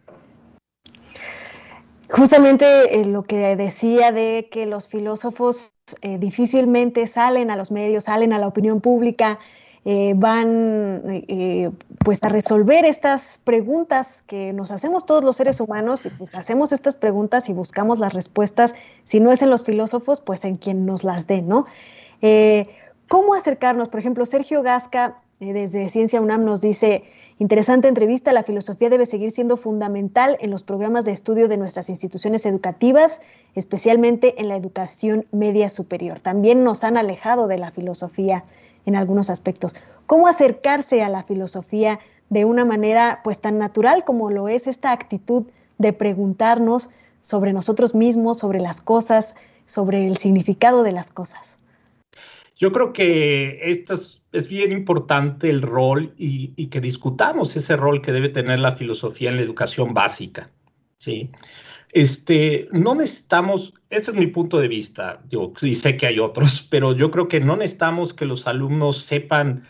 [2.08, 8.04] Justamente eh, lo que decía de que los filósofos eh, difícilmente salen a los medios,
[8.04, 9.40] salen a la opinión pública,
[9.86, 11.24] eh, van
[12.04, 16.72] pues a resolver estas preguntas que nos hacemos todos los seres humanos y pues hacemos
[16.72, 20.84] estas preguntas y buscamos las respuestas, si no es en los filósofos, pues en quien
[20.84, 21.66] nos las dé, ¿no?
[23.08, 23.88] ¿Cómo acercarnos?
[23.88, 27.04] Por ejemplo, Sergio Gasca eh, desde Ciencia UNAM nos dice,
[27.38, 31.90] interesante entrevista, la filosofía debe seguir siendo fundamental en los programas de estudio de nuestras
[31.90, 33.20] instituciones educativas,
[33.54, 36.20] especialmente en la educación media superior.
[36.20, 38.44] También nos han alejado de la filosofía
[38.86, 39.74] en algunos aspectos.
[40.06, 41.98] ¿Cómo acercarse a la filosofía
[42.30, 45.44] de una manera pues tan natural como lo es esta actitud
[45.78, 51.58] de preguntarnos sobre nosotros mismos, sobre las cosas, sobre el significado de las cosas?
[52.56, 53.94] Yo creo que esto
[54.32, 59.30] es, bien importante el rol y, que discutamos ese rol que debe tener la filosofía
[59.30, 60.50] en la educación básica.
[60.98, 61.30] ¿sí?
[61.96, 66.60] Este, no necesitamos, ese es mi punto de vista, yo sí sé que hay otros,
[66.70, 69.64] pero yo creo que no necesitamos que los alumnos sepan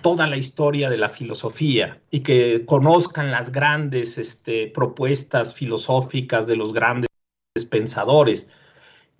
[0.00, 6.54] toda la historia de la filosofía y que conozcan las grandes este, propuestas filosóficas de
[6.54, 7.08] los grandes
[7.68, 8.46] pensadores.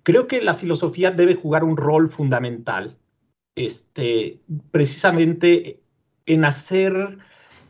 [0.03, 2.95] Creo que la filosofía debe jugar un rol fundamental
[3.55, 4.39] este,
[4.71, 5.81] precisamente
[6.27, 7.17] en hacer,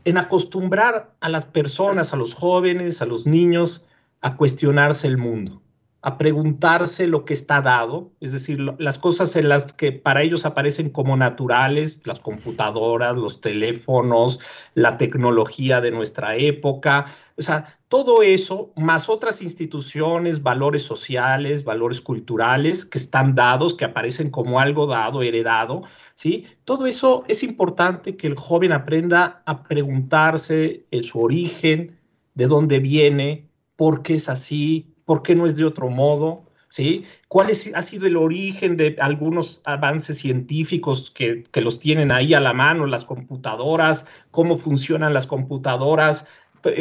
[0.06, 3.84] en acostumbrar a las personas, a los jóvenes, a los niños,
[4.24, 5.64] a cuestionarse el mundo
[6.04, 10.46] a preguntarse lo que está dado, es decir, las cosas en las que para ellos
[10.46, 14.38] aparecen como naturales, las computadoras, los teléfonos,
[14.76, 17.06] la tecnología de nuestra época,
[17.38, 23.86] o sea, todo eso, más otras instituciones, valores sociales, valores culturales que están dados, que
[23.86, 25.84] aparecen como algo dado, heredado,
[26.16, 26.48] ¿sí?
[26.66, 31.98] Todo eso es importante que el joven aprenda a preguntarse su origen,
[32.34, 33.48] de dónde viene,
[33.84, 36.46] por qué es así, ¿Por qué no es de otro modo?
[36.70, 37.04] ¿Sí?
[37.28, 42.40] ¿Cuál ha sido el origen de algunos avances científicos que, que, los tienen ahí a
[42.40, 44.06] la mano, las computadoras?
[44.32, 46.26] ¿Cómo funcionan las computadoras?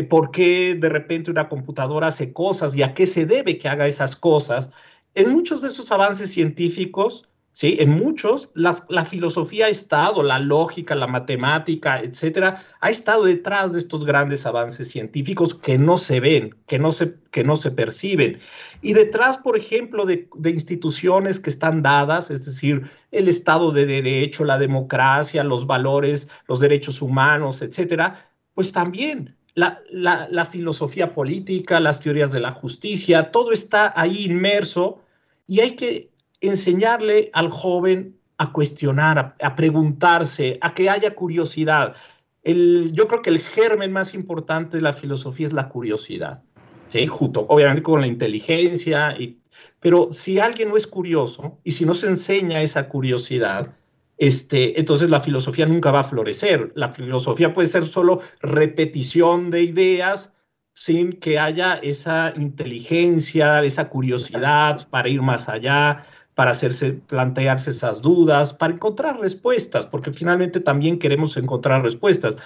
[0.09, 3.89] ¿Por qué de repente una computadora hace cosas y a qué se debe que haga
[3.89, 4.71] esas cosas?
[5.17, 7.77] En muchos de esos avances científicos ¿sí?
[7.79, 13.79] En muchos, la, filosofía ha estado, la lógica, la matemática, etcétera, ha estado detrás de
[13.79, 18.39] estos grandes avances científicos que no se ven, que no se, que no se perciben.
[18.81, 24.45] Y detrás, por ejemplo, de, instituciones que están dadas, es decir, el Estado de Derecho,
[24.45, 32.01] la democracia, los valores, los derechos humanos, etcétera, pues también la, la, filosofía política, las
[32.01, 35.03] teorías de la justicia, todo está ahí inmerso
[35.47, 36.12] y hay que
[36.43, 41.95] enseñarle al joven a cuestionar, a, preguntarse, a que haya curiosidad.
[42.43, 46.43] El, yo creo que el germen más importante de la filosofía es la curiosidad,
[46.89, 47.07] ¿sí?
[47.07, 49.39] Junto, obviamente, con la inteligencia, y,
[49.79, 53.73] pero si alguien no es curioso y si no se enseña esa curiosidad,
[54.19, 56.73] este, entonces la filosofía nunca va a florecer.
[56.75, 60.33] La filosofía puede ser solo repetición de ideas
[60.75, 66.05] sin que haya esa inteligencia, esa curiosidad para ir más allá,
[66.35, 72.37] para hacerse, plantearse esas dudas, para encontrar respuestas, porque finalmente también queremos encontrar respuestas.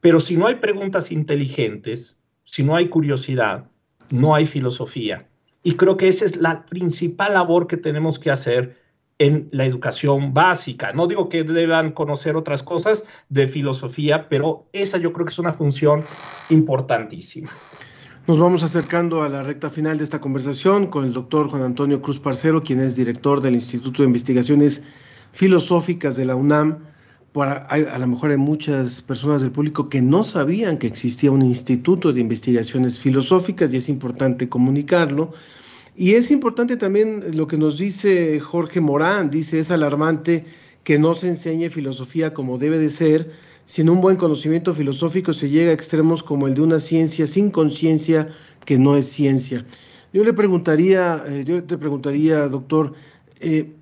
[0.00, 3.64] Pero si no hay preguntas inteligentes, si no hay curiosidad,
[4.10, 5.26] no hay filosofía.
[5.62, 8.76] Y creo que esa es la principal labor que tenemos que hacer
[9.18, 10.92] en la educación básica.
[10.92, 15.38] No digo que deban conocer otras cosas de filosofía, pero esa yo creo que es
[15.38, 16.04] una función
[16.48, 17.52] importantísima.
[18.28, 22.00] Nos vamos acercando a la recta final de esta conversación con el doctor Juan Antonio
[22.00, 24.80] Cruz Parcero, quien es director del Instituto de Investigaciones
[25.32, 26.84] Filosóficas de la UNAM.
[27.34, 32.12] A lo mejor hay muchas personas del público que no sabían que existía un instituto
[32.12, 35.32] de investigaciones filosóficas y es importante comunicarlo.
[35.96, 40.44] Y es importante también lo que nos dice Jorge Morán, dice, es alarmante
[40.84, 43.32] que no se enseñe filosofía como debe de ser,
[43.72, 47.50] sin un buen conocimiento filosófico se llega a extremos como el de una ciencia sin
[47.50, 48.28] conciencia
[48.66, 49.64] que no es ciencia.
[50.12, 52.92] Yo le preguntaría, eh, yo te preguntaría, doctor,
[53.40, 53.72] eh,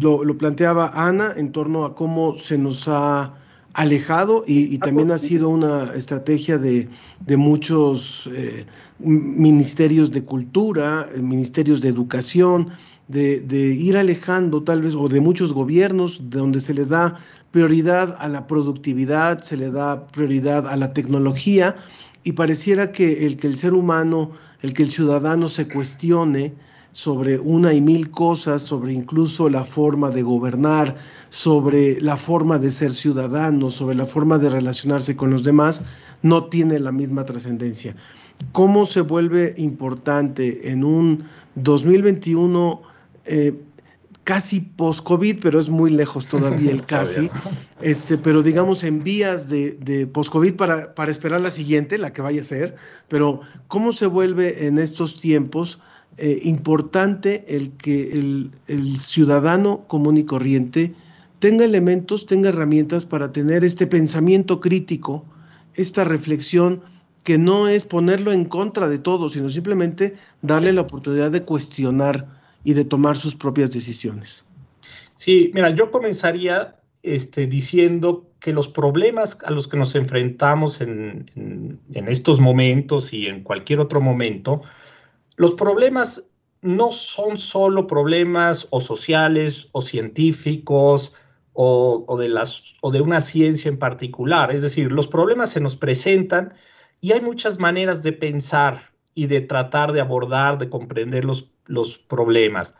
[0.00, 3.34] lo, planteaba Ana en torno a cómo se nos ha
[3.74, 6.88] alejado y, también ha sido una estrategia de,
[7.36, 8.66] muchos eh,
[8.98, 12.70] ministerios de cultura, ministerios de educación,
[13.08, 17.16] de, ir alejando tal vez, o de muchos gobiernos donde se le da
[17.50, 21.76] prioridad a la productividad, se le da prioridad a la tecnología
[22.24, 24.32] y pareciera que el que el ser humano,
[24.62, 26.54] el que el ciudadano se cuestione,
[26.96, 30.96] sobre una y mil cosas, sobre incluso la forma de gobernar,
[31.28, 35.82] sobre la forma de ser ciudadano, sobre la forma de relacionarse con los demás,
[36.22, 37.94] no tiene la misma trascendencia.
[38.52, 41.24] ¿Cómo se vuelve importante en un
[41.56, 42.80] 2021
[43.26, 43.60] eh,
[44.26, 47.30] casi post-COVID, pero es muy lejos todavía el casi,
[47.80, 52.22] este, pero digamos en vías de, de post-COVID para, para esperar la siguiente, la que
[52.22, 52.74] vaya a ser,
[53.06, 55.78] pero ¿cómo se vuelve en estos tiempos?
[56.18, 58.50] Eh, importante el que el,
[58.98, 60.94] ciudadano común y corriente
[61.38, 65.24] tenga elementos, tenga herramientas para tener este pensamiento crítico,
[65.74, 66.80] esta reflexión
[67.22, 72.35] que no es ponerlo en contra de todo, sino simplemente darle la oportunidad de cuestionar
[72.66, 74.44] y de tomar sus propias decisiones.
[75.14, 81.30] Sí, mira, yo comenzaría este, diciendo que los problemas a los que nos enfrentamos en,
[81.94, 84.62] estos momentos y en cualquier otro momento,
[85.36, 86.24] los problemas
[86.60, 91.12] no son solo problemas o sociales o científicos
[91.52, 94.52] o, de las, o de una ciencia en particular.
[94.52, 96.54] Es decir, los problemas se nos presentan
[97.00, 101.98] y hay muchas maneras de pensar y de tratar de abordar, de comprender los, los
[101.98, 102.74] problemas.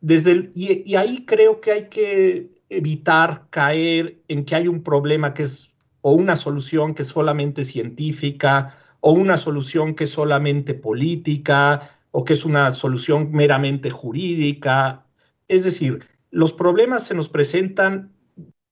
[0.00, 5.34] Desde y, y, ahí creo que hay que evitar caer en que hay un problema
[5.34, 5.70] que es
[6.02, 12.24] o una solución que es solamente científica o una solución que es solamente política o
[12.24, 15.04] que es una solución meramente jurídica.
[15.48, 18.12] Es decir, los problemas se nos presentan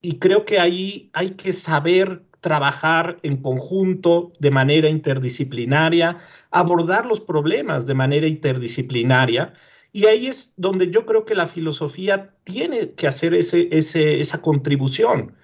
[0.01, 6.19] y creo que ahí hay que saber trabajar en conjunto de manera interdisciplinaria,
[6.59, 9.55] abordar los problemas de manera interdisciplinaria.
[9.93, 15.35] Y ahí es donde yo creo que la filosofía tiene que hacer ese, esa contribución.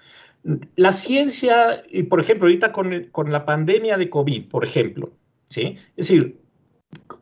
[0.75, 5.11] La ciencia, y por ejemplo, ahorita con, con la pandemia de COVID, por ejemplo,
[5.49, 5.77] ¿sí?
[5.95, 6.43] Es decir,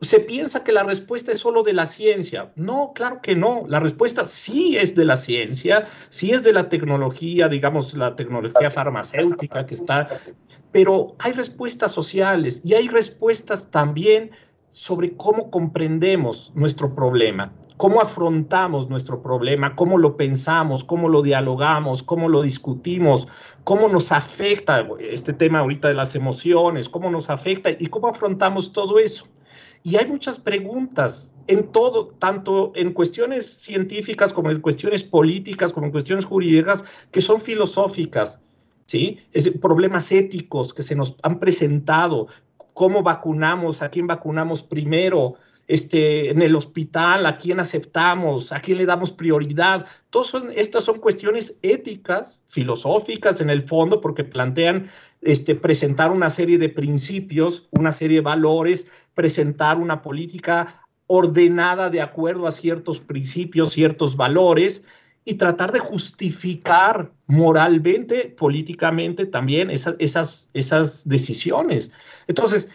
[0.00, 2.52] se piensa que la respuesta es solo de la ciencia.
[2.56, 3.64] No, claro que no.
[3.68, 8.70] La respuesta sí es de la ciencia, sí es de la tecnología, digamos, la tecnología
[8.70, 10.08] farmacéutica que está,
[10.72, 14.30] pero hay respuestas sociales y hay respuestas también
[14.70, 22.02] sobre cómo comprendemos nuestro problema, cómo afrontamos nuestro problema, cómo lo pensamos, cómo lo dialogamos,
[22.02, 23.28] cómo lo discutimos,
[23.64, 28.72] cómo nos afecta este tema ahorita de las emociones, cómo nos afecta y cómo afrontamos
[28.72, 29.26] todo eso.
[29.82, 35.86] Y hay muchas preguntas en todo, tanto en cuestiones científicas como en cuestiones políticas, como
[35.86, 38.38] en cuestiones jurídicas, que son filosóficas,
[38.92, 39.18] ¿sí?
[39.32, 42.28] Es, problemas éticos que se nos han presentado,
[42.74, 45.36] cómo vacunamos, a quién vacunamos primero,
[45.66, 49.86] este, en el hospital, a quién aceptamos, a quién le damos prioridad.
[50.10, 54.90] Todas estas son cuestiones éticas, filosóficas en el fondo, porque plantean
[55.22, 62.02] este, presentar una serie de principios, una serie de valores, presentar una política ordenada de
[62.02, 64.84] acuerdo a ciertos principios, ciertos valores,
[65.24, 71.92] y tratar de justificar moralmente, políticamente también esas, esas, esas decisiones.
[72.26, 72.68] Entonces,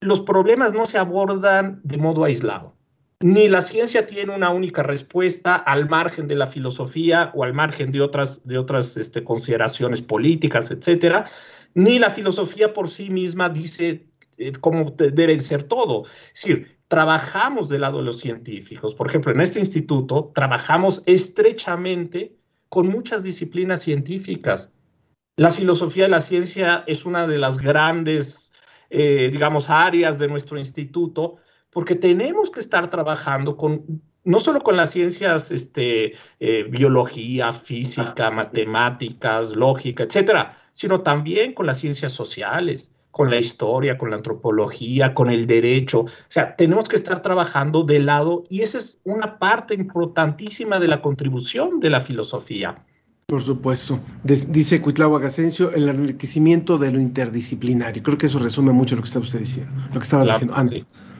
[0.00, 2.74] los problemas no se abordan de modo aislado.
[3.20, 7.90] Ni la ciencia tiene una única respuesta al margen de la filosofía o al margen
[7.90, 11.28] de otras, de otras este, consideraciones políticas, etcétera,
[11.74, 14.06] ni la filosofía por sí misma dice
[14.36, 16.04] eh, cómo deben ser todo.
[16.32, 18.94] Es decir, trabajamos del lado de los científicos.
[18.94, 22.34] Por ejemplo, en este instituto trabajamos estrechamente
[22.68, 24.72] con muchas disciplinas científicas.
[25.36, 28.52] La filosofía de la ciencia es una de las grandes,
[28.90, 31.36] eh, digamos, áreas de nuestro instituto,
[31.70, 38.26] porque tenemos que estar trabajando con no solo con las ciencias, este, eh, biología, física,
[38.26, 44.16] ah, matemáticas, lógica, etcétera, sino también con las ciencias sociales, con la historia, con la
[44.16, 46.02] antropología, con el derecho.
[46.02, 50.86] O sea, tenemos que estar trabajando de lado y esa es una parte importantísima de
[50.86, 52.76] la contribución de la filosofía.
[53.26, 53.98] Por supuesto.
[54.22, 58.04] dice Cuitlagua Gasencio, el enriquecimiento de lo interdisciplinario.
[58.04, 60.54] Creo que eso resume mucho lo que estaba usted diciendo, lo que estaba diciendo.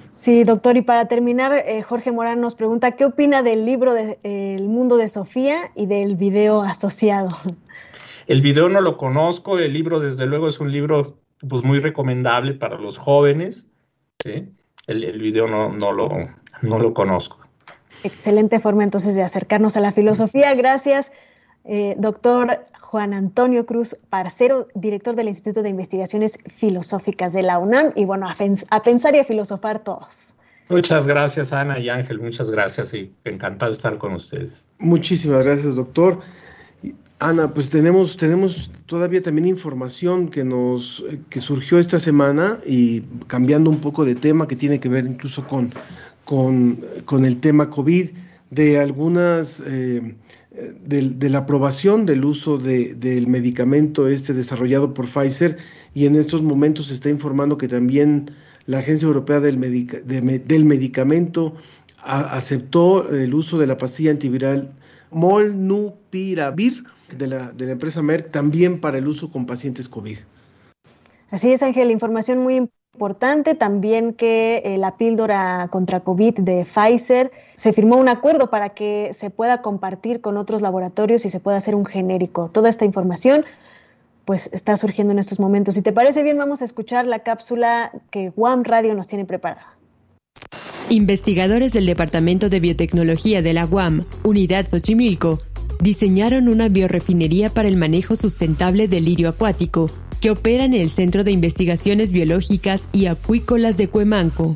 [0.08, 4.20] Sí, doctor, y para terminar, eh, Jorge Morán nos pregunta, ¿qué opina del libro de,
[4.22, 7.30] El mundo de Sofía y del video asociado?
[8.28, 12.54] El video no lo conozco, el libro desde luego es un libro pues, muy recomendable
[12.54, 13.66] para los jóvenes,
[14.24, 14.54] el,
[14.86, 16.08] el, video no, no, lo,
[16.62, 17.38] no lo conozco.
[18.04, 20.54] Excelente forma entonces de acercarnos a la filosofía.
[20.54, 21.12] Gracias.
[21.64, 27.92] Eh, doctor Juan Antonio Cruz Parcero, director del Instituto de Investigaciones Filosóficas de la UNAM.
[27.94, 30.34] Y bueno, a, pensar y a filosofar todos.
[30.68, 32.20] Muchas gracias, Ana y Ángel.
[32.20, 34.64] Muchas gracias y encantado de estar con ustedes.
[34.78, 36.20] Muchísimas gracias, doctor.
[37.20, 43.70] Ana, pues tenemos, tenemos todavía también información que nos que surgió esta semana y cambiando
[43.70, 45.74] un poco de tema que tiene que ver incluso con,
[46.24, 48.10] con, el tema COVID,
[48.50, 50.14] de algunas eh,
[50.84, 55.58] de, la aprobación del uso del medicamento este desarrollado por Pfizer
[55.94, 58.30] y en estos momentos se está informando que también
[58.66, 61.56] la Agencia Europea del, del Medicamento
[62.04, 64.70] aceptó el uso de la pastilla antiviral
[65.10, 66.84] Molnupiravir
[67.16, 70.18] de la, de la empresa Merck también para el uso con pacientes COVID.
[71.30, 77.30] Así es, Ángel, información muy importante también que eh, la píldora contra COVID de Pfizer
[77.54, 81.58] se firmó un acuerdo para que se pueda compartir con otros laboratorios y se pueda
[81.58, 82.48] hacer un genérico.
[82.50, 83.44] Toda esta información
[84.24, 85.74] pues está surgiendo en estos momentos.
[85.74, 89.78] Si te parece bien, vamos a escuchar la cápsula que Guam Radio nos tiene preparada.
[90.90, 95.38] Investigadores del Departamento de Biotecnología de la UAM, Unidad Xochimilco,
[95.80, 101.24] diseñaron una biorefinería para el manejo sustentable del lirio acuático que opera en el Centro
[101.24, 104.54] de Investigaciones Biológicas y Acuícolas de Cuemanco.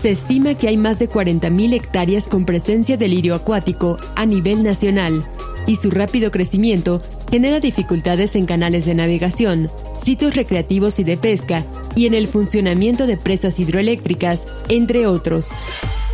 [0.00, 4.62] Se estima que hay más de 40.000 hectáreas con presencia de lirio acuático a nivel
[4.62, 5.24] nacional
[5.66, 9.70] y su rápido crecimiento genera dificultades en canales de navegación,
[10.02, 11.64] sitios recreativos y de pesca
[11.96, 15.48] y en el funcionamiento de presas hidroeléctricas, entre otros.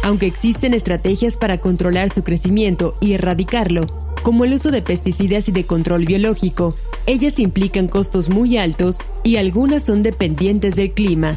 [0.03, 3.87] Aunque existen estrategias para controlar su crecimiento y erradicarlo,
[4.23, 6.75] como el uso de pesticidas y de control biológico,
[7.07, 11.37] ellas implican costos muy altos y algunas son dependientes del clima.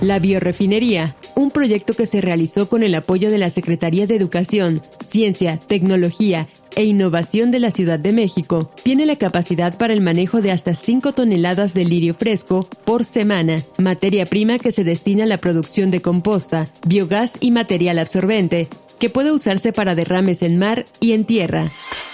[0.00, 4.82] La biorefinería, un proyecto que se realizó con el apoyo de la Secretaría de Educación,
[5.08, 10.40] Ciencia, Tecnología e Innovación de la Ciudad de México, tiene la capacidad para el manejo
[10.40, 15.26] de hasta 5 toneladas de lirio fresco por semana, materia prima que se destina a
[15.26, 18.68] la producción de composta, biogás y material absorbente,
[18.98, 21.70] que puede usarse para derrames en mar y en tierra.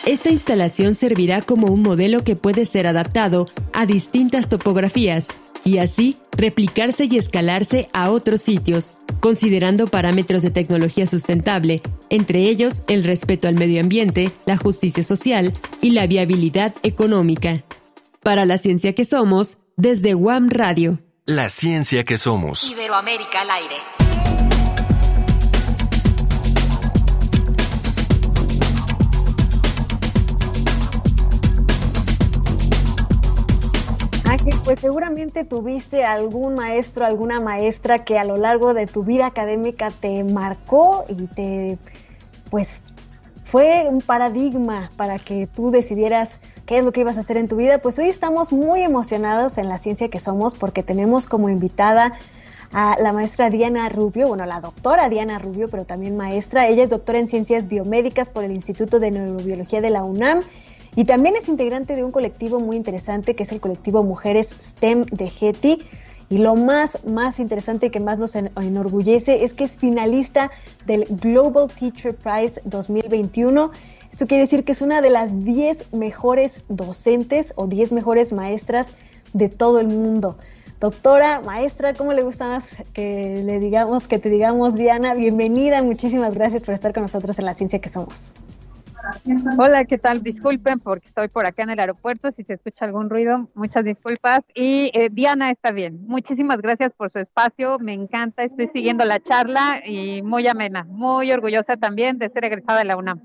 [0.07, 5.29] Esta instalación servirá como un modelo que puede ser adaptado a distintas topografías
[5.67, 12.85] y así replicarse y escalarse a otros sitios, considerando parámetros de tecnología sustentable, entre ellos
[12.87, 15.53] el respeto al medio ambiente, la justicia social
[15.83, 17.65] y la viabilidad económica.
[18.23, 21.01] Para la ciencia que somos, desde WAM Radio.
[21.25, 22.71] La ciencia que somos.
[22.71, 23.96] Iberoamérica al aire.
[34.65, 39.91] Pues seguramente tuviste algún maestro, alguna maestra que a lo largo de tu vida académica
[39.91, 41.79] te marcó y te,
[42.51, 42.83] pues,
[43.43, 47.47] fue un paradigma para que tú decidieras qué es lo que ibas a hacer en
[47.49, 47.79] tu vida.
[47.79, 52.15] Pues hoy estamos muy emocionados en la ciencia que somos porque tenemos como invitada
[52.73, 56.67] a la maestra Diana Rubio, bueno, la doctora Diana Rubio, pero también maestra.
[56.67, 60.41] Ella es doctora en ciencias biomédicas por el Instituto de Neurobiología de la UNAM
[60.97, 65.05] y también es integrante de un colectivo muy interesante que es el colectivo Mujeres STEM
[65.05, 65.87] de Getty.
[66.29, 70.51] Y lo más, más interesante que más nos enorgullece es que es finalista
[70.87, 73.71] del Global Teacher Prize 2021.
[74.11, 78.95] Eso quiere decir que es una de las 10 mejores docentes o 10 mejores maestras
[79.35, 80.39] de todo el mundo.
[80.81, 85.15] Doctora, maestra, ¿cómo le gusta más que le digamos, que te digamos, Diana?
[85.15, 88.33] Bienvenida, muchísimas gracias por estar con nosotros en la ciencia que somos.
[89.59, 90.23] Hola, ¿qué tal?
[90.23, 92.31] Disculpen porque estoy por acá en el aeropuerto.
[92.37, 94.41] Si se escucha algún ruido, muchas disculpas.
[94.55, 96.07] Y eh, Diana está bien.
[96.07, 97.79] Muchísimas gracias por su espacio.
[97.79, 98.45] Me encanta.
[98.45, 100.85] Estoy siguiendo la charla y muy amena.
[100.85, 103.21] Muy orgullosa también de ser egresada de la UNAM.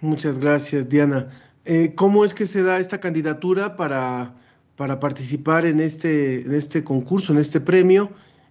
[0.00, 1.28] Muchas gracias, Diana.
[1.64, 4.34] Eh, ¿Cómo es que se da esta candidatura para,
[4.76, 8.10] para participar en este, en este concurso, en este premio?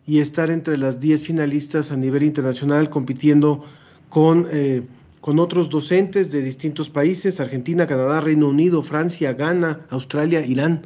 [0.10, 3.64] y estar entre las 10 finalistas a nivel internacional compitiendo
[4.10, 4.82] con, eh,
[5.22, 10.82] con otros docentes de distintos países, Argentina, Canadá, Reino Unido, Francia, Ghana, Australia, Irán.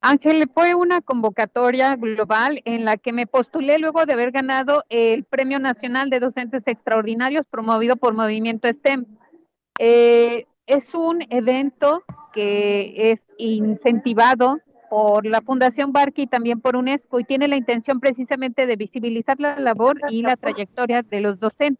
[0.00, 5.22] Ángel, fue una convocatoria global en la que me postulé luego de haber ganado el
[5.22, 9.06] Premio Nacional de Docentes Extraordinarios promovido por Movimiento STEM.
[9.78, 12.02] Eh, es un evento
[12.32, 14.58] que es incentivado
[14.92, 19.40] por la Fundación Barque y también por UNESCO y tiene la intención precisamente de visibilizar
[19.40, 21.78] la labor y la trayectoria de los docentes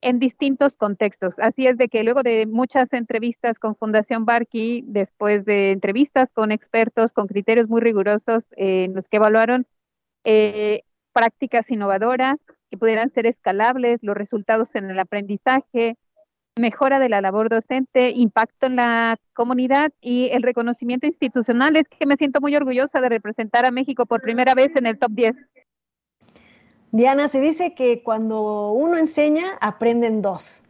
[0.00, 1.38] en distintos contextos.
[1.38, 6.50] Así es de que luego de muchas entrevistas con Fundación Barqui, después de entrevistas con
[6.50, 9.68] expertos con criterios muy rigurosos eh, en los que evaluaron
[10.24, 10.82] eh,
[11.12, 12.36] prácticas innovadoras
[12.68, 15.96] que pudieran ser escalables, los resultados en el aprendizaje,
[16.58, 22.06] mejora de la labor docente, impacto en la comunidad y el reconocimiento institucional, es que
[22.06, 25.32] me siento muy orgullosa de representar a México por primera vez en el top 10.
[26.90, 30.64] Diana, se dice que cuando uno enseña, aprenden dos.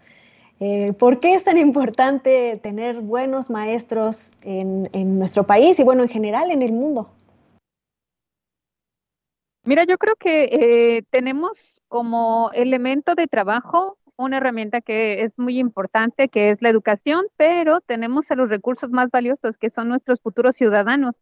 [0.61, 6.09] Eh, ¿Por qué es tan importante tener buenos maestros en, nuestro país y, bueno, en
[6.09, 7.11] general en el mundo?
[9.65, 11.59] Mira, yo creo que eh, tenemos
[11.89, 17.81] como elemento de trabajo una herramienta que es muy importante, que es la educación, pero
[17.81, 21.17] tenemos a los recursos más valiosos, que son nuestros futuros ciudadanos.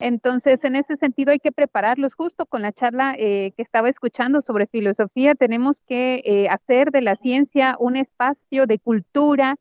[0.00, 2.14] Entonces, en ese sentido hay que prepararlos.
[2.14, 7.02] Justo con la charla eh, que estaba escuchando sobre filosofía, tenemos que eh, hacer de
[7.02, 9.56] la ciencia un espacio de cultura,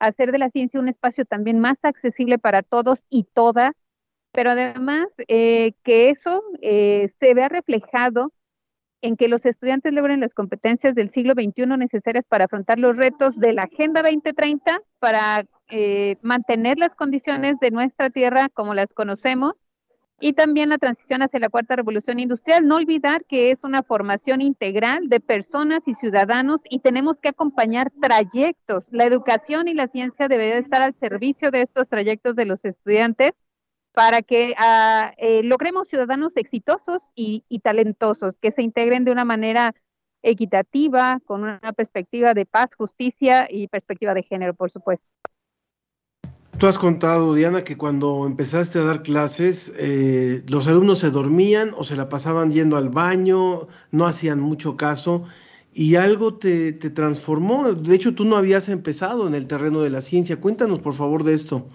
[0.00, 3.70] hacer de la ciencia un espacio también más accesible para todos y todas,
[4.32, 8.32] pero además eh, que eso se vea reflejado
[9.04, 13.36] en que los estudiantes logren las competencias del siglo XXI necesarias para afrontar los retos
[13.36, 15.44] de la Agenda 2030, para
[16.22, 19.56] mantener las condiciones de nuestra tierra como las conocemos
[20.20, 22.66] y también la transición hacia la cuarta revolución industrial.
[22.66, 27.92] No olvidar que es una formación integral de personas y ciudadanos y tenemos que acompañar
[28.00, 28.84] trayectos.
[28.90, 33.32] La educación y la ciencia deben estar al servicio de estos trayectos de los estudiantes
[33.94, 39.24] para que ah, eh, logremos ciudadanos exitosos y, y talentosos que se integren de una
[39.24, 39.74] manera
[40.22, 45.06] equitativa, con una perspectiva de paz, justicia y perspectiva de género, por supuesto.
[46.58, 51.72] Tú has contado, Diana, que cuando empezaste a dar clases, eh, los alumnos se dormían
[51.76, 55.24] o se la pasaban yendo al baño, no hacían mucho caso
[55.72, 57.72] y algo te, transformó.
[57.72, 60.40] De hecho, tú no habías empezado en el terreno de la ciencia.
[60.40, 61.66] Cuéntanos, por favor, de esto.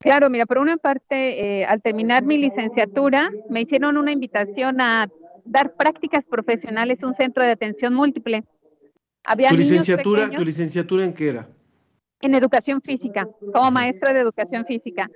[0.00, 5.08] Claro, mira, por una parte, eh, al terminar mi licenciatura, me hicieron una invitación a
[5.44, 8.44] dar prácticas profesionales en un centro de atención múltiple.
[9.24, 11.48] Había ¿Tu licenciatura, ¿Tu licenciatura en qué era?
[12.20, 15.10] en educación física, como maestra de educación física.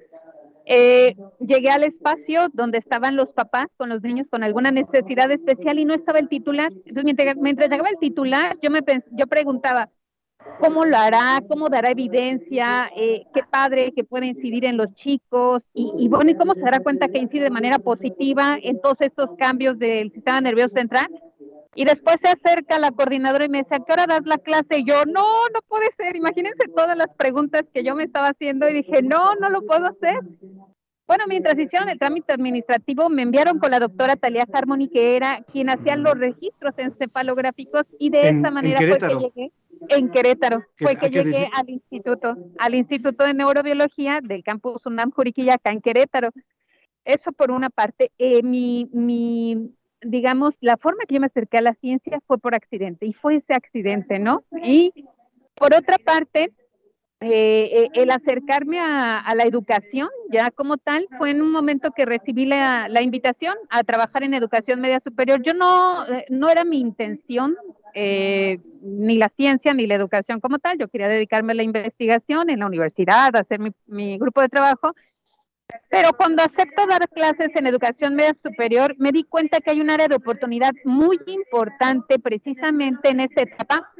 [0.67, 5.79] Eh, llegué al espacio donde estaban los papás con los niños con alguna necesidad especial
[5.79, 6.73] y no estaba el titular.
[6.87, 8.81] Entonces, mientras, llegaba el titular, yo me
[9.11, 9.91] yo preguntaba,
[10.61, 11.41] ¿cómo lo hará?
[11.49, 12.91] ¿Cómo dará evidencia?
[12.97, 15.63] Eh, ¿Qué padre que puede incidir en los chicos?
[15.73, 19.01] Y, y bueno, ¿y cómo se dará cuenta que incide de manera positiva en todos
[19.01, 21.09] estos cambios del sistema nervioso central?
[21.77, 24.79] Y después se acerca la coordinadora y me dice, ¿a qué hora das la clase?
[24.79, 26.15] Y yo, no, no puede ser.
[26.15, 29.85] Imagínense todas las preguntas que yo me estaba haciendo y dije, no, no lo puedo
[29.87, 30.21] hacer.
[31.07, 35.45] Bueno, mientras hicieron el trámite administrativo, me enviaron con la doctora Talia Harmony, que era
[35.53, 39.53] quien hacía los registros encefalográficos, y de esa manera fue que llegué
[39.89, 45.55] en Querétaro, fue que llegué al instituto, al Instituto de Neurobiología del campus UNAM Juriquilla,
[45.55, 46.31] acá en Querétaro.
[47.05, 48.11] Eso por una parte.
[48.19, 52.55] Eh, mi, mi digamos, la forma que yo me acerqué a la ciencia fue por
[52.55, 54.45] accidente y fue ese accidente, ¿no?
[54.63, 54.93] Y
[55.55, 56.53] por otra parte,
[57.21, 62.05] eh, eh, el acercarme a, la educación ya como tal fue en un momento que
[62.05, 65.41] recibí la, invitación a trabajar en educación media superior.
[65.43, 67.57] Yo no, eh, no era mi intención
[67.97, 70.77] ni la ciencia ni la educación como tal.
[70.79, 74.93] Yo quería dedicarme a la investigación en la universidad, hacer mi, mi grupo de trabajo
[75.89, 79.91] pero cuando acepto dar clases en educación media superior, me di cuenta que hay un
[79.91, 83.91] área de oportunidad muy importante precisamente en esta etapa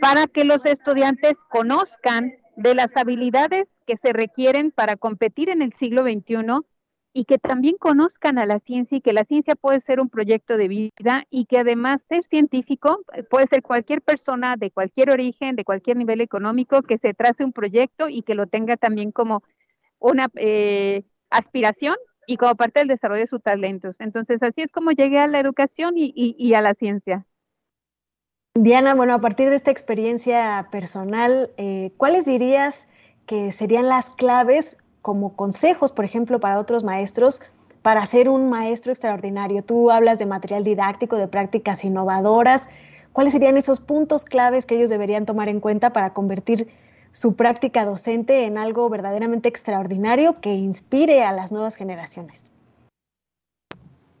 [0.00, 5.72] para que los estudiantes conozcan de las habilidades que se requieren para competir en el
[5.78, 6.64] siglo XXI
[7.12, 10.58] y que también conozcan a la ciencia y que la ciencia puede ser un proyecto
[10.58, 15.64] de vida y que además ser científico puede ser cualquier persona de cualquier origen, de
[15.64, 19.42] cualquier nivel económico, que se trace un proyecto y que lo tenga también como
[19.98, 23.96] una eh, aspiración y como parte del desarrollo de sus talentos.
[23.98, 27.24] Entonces, así es como llegué a la educación y, a la ciencia.
[28.58, 32.88] Diana, bueno, a partir de esta experiencia personal, eh, ¿cuáles dirías
[33.26, 37.42] que serían las claves como consejos, por ejemplo, para otros maestros
[37.82, 39.62] para ser un maestro extraordinario?
[39.62, 42.70] Tú hablas de material didáctico, de prácticas innovadoras.
[43.12, 46.68] ¿Cuáles serían esos puntos claves que ellos deberían tomar en cuenta para convertir
[47.10, 52.52] su práctica docente en algo verdaderamente extraordinario que inspire a las nuevas generaciones?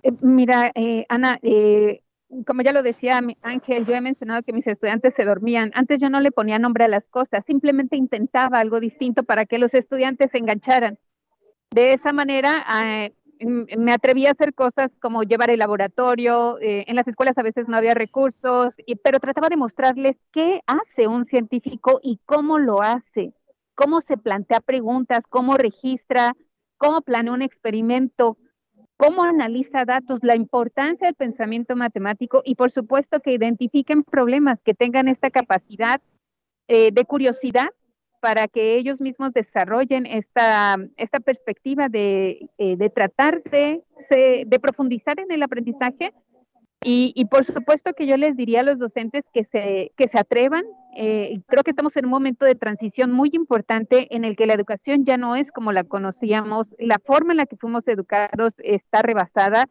[0.02, 1.38] Eh, mira, eh, Ana,
[2.46, 5.70] como ya lo decía Ángel, yo he mencionado que mis estudiantes se dormían.
[5.74, 9.58] Antes yo no le ponía nombre a las cosas, simplemente intentaba algo distinto para que
[9.58, 10.98] los estudiantes se engancharan.
[11.70, 12.64] De esa manera,
[13.40, 17.68] me atreví a hacer cosas como llevar el laboratorio, eh, en las escuelas a veces
[17.68, 23.34] no había recursos, pero trataba de mostrarles qué hace un científico y cómo lo hace,
[23.74, 26.32] cómo se plantea preguntas, cómo registra,
[26.78, 28.38] cómo planea un experimento,
[28.96, 34.74] cómo analiza datos, la importancia del pensamiento matemático y por supuesto que identifiquen problemas, que
[34.74, 36.00] tengan esta capacidad
[36.68, 37.68] eh, de curiosidad
[38.20, 45.20] para que ellos mismos desarrollen esta, esta perspectiva de, eh, de tratar de, de, profundizar
[45.20, 46.12] en el aprendizaje.
[46.88, 50.20] Y, y, por supuesto que yo les diría a los docentes que se, que se
[50.20, 50.62] atrevan.
[50.96, 54.54] Eh, creo que estamos en un momento de transición muy importante en el que la
[54.54, 59.02] educación ya no es como la conocíamos, la forma en la que fuimos educados está
[59.02, 59.66] rebasada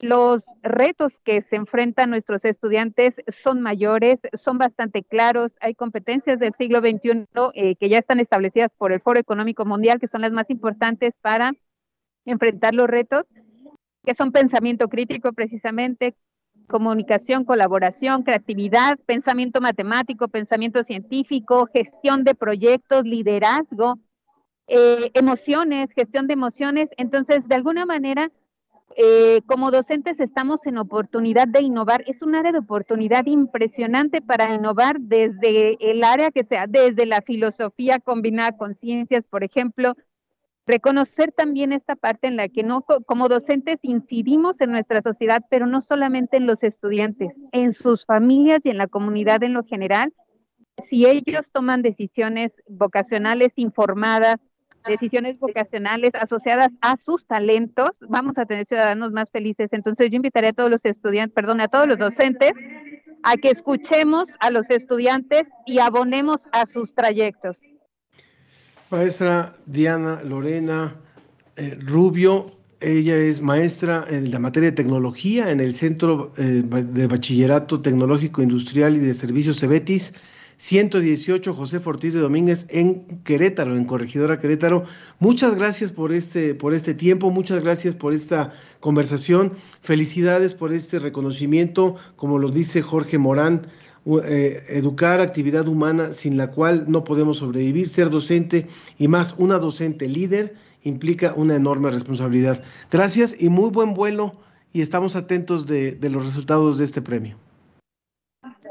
[0.00, 5.50] los retos que se enfrentan nuestros estudiantes son mayores, son bastante claros.
[5.60, 9.98] Hay competencias del siglo XXI eh, que ya están establecidas por el Foro Económico Mundial,
[9.98, 11.52] que son las más importantes para
[12.24, 13.24] enfrentar los retos,
[14.04, 16.14] que son pensamiento crítico precisamente,
[16.68, 23.98] comunicación, colaboración, creatividad, pensamiento matemático, pensamiento científico, gestión de proyectos, liderazgo,
[24.68, 26.88] eh, emociones, gestión de emociones.
[26.96, 28.30] Entonces, de alguna manera,
[28.96, 32.02] eh, como docentes estamos en oportunidad de innovar.
[32.06, 37.22] Es un área de oportunidad impresionante para innovar desde el área que sea, desde la
[37.22, 39.94] filosofía combinada con ciencias, por ejemplo.
[40.68, 45.66] Reconocer también esta parte en la que no, como docentes incidimos en nuestra sociedad, pero
[45.66, 50.12] no solamente en los estudiantes, en sus familias y en la comunidad en lo general.
[50.90, 54.36] Si ellos toman decisiones vocacionales informadas,
[54.86, 59.70] decisiones vocacionales asociadas a sus talentos, vamos a tener ciudadanos más felices.
[59.72, 62.52] Entonces yo invitaría a todos los estudiantes, perdón, a todos los docentes
[63.22, 67.58] a que escuchemos a los estudiantes y abonemos a sus trayectos.
[68.90, 70.96] Maestra Diana Lorena
[71.56, 77.06] eh, Rubio, ella es maestra en la materia de tecnología en el Centro eh, de
[77.06, 80.14] Bachillerato Tecnológico Industrial y de Servicios CEBETIS
[80.56, 84.84] 118 José Ortiz de Domínguez en Querétaro, en Corregidora Querétaro.
[85.18, 89.52] Muchas gracias por este, por este tiempo, muchas gracias por esta conversación.
[89.82, 93.68] Felicidades por este reconocimiento, como lo dice Jorge Morán.
[94.24, 99.58] Eh, educar actividad humana sin la cual no podemos sobrevivir, ser docente y más una
[99.58, 102.62] docente líder implica una enorme responsabilidad.
[102.90, 104.34] Gracias y muy buen vuelo
[104.72, 107.36] y estamos atentos de los resultados de este premio.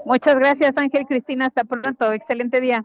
[0.07, 1.47] Muchas gracias, Ángel Cristina.
[1.47, 2.13] Hasta pronto.
[2.13, 2.81] Excelente día.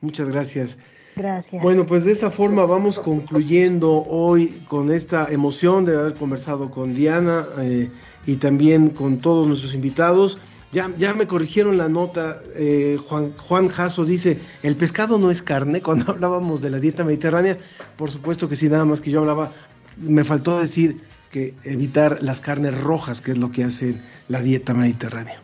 [0.00, 0.78] Muchas gracias.
[1.14, 1.62] Gracias.
[1.62, 6.92] Bueno, pues de esta forma vamos concluyendo hoy con esta emoción de haber conversado con
[6.92, 7.88] Diana eh,
[8.26, 10.38] y también con todos nuestros invitados.
[10.72, 15.42] Ya, ya me corrigieron la nota, eh, Juan, Juan Jasso dice, el pescado no es
[15.42, 17.58] carne, cuando hablábamos de la dieta mediterránea,
[17.96, 19.50] por supuesto que sí, nada más que yo hablaba,
[19.96, 21.00] me faltó decir
[21.30, 25.40] que evitar las carnes rojas, que es lo que hace la dieta mediterránea.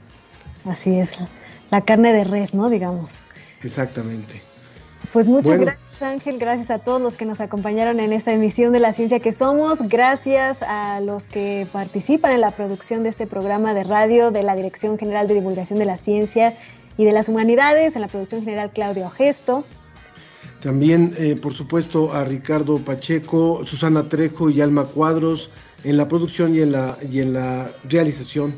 [0.64, 1.18] Así es,
[1.70, 2.68] la carne de res, ¿no?
[2.68, 3.26] Digamos.
[3.62, 4.42] Exactamente.
[5.12, 8.80] Pues muchas gracias Ángel, gracias a todos los que nos acompañaron en esta emisión de
[8.80, 13.74] La Ciencia que Somos, gracias a los que participan en la producción de este programa
[13.74, 16.54] de radio de la Dirección General de Divulgación de la Ciencia
[16.96, 19.64] y de las Humanidades, en la producción general Claudio Gesto.
[20.60, 25.50] También, eh, por supuesto, a Ricardo Pacheco, Susana Trejo y Alma Cuadros
[25.84, 28.54] en la producción y en la, y en la realización.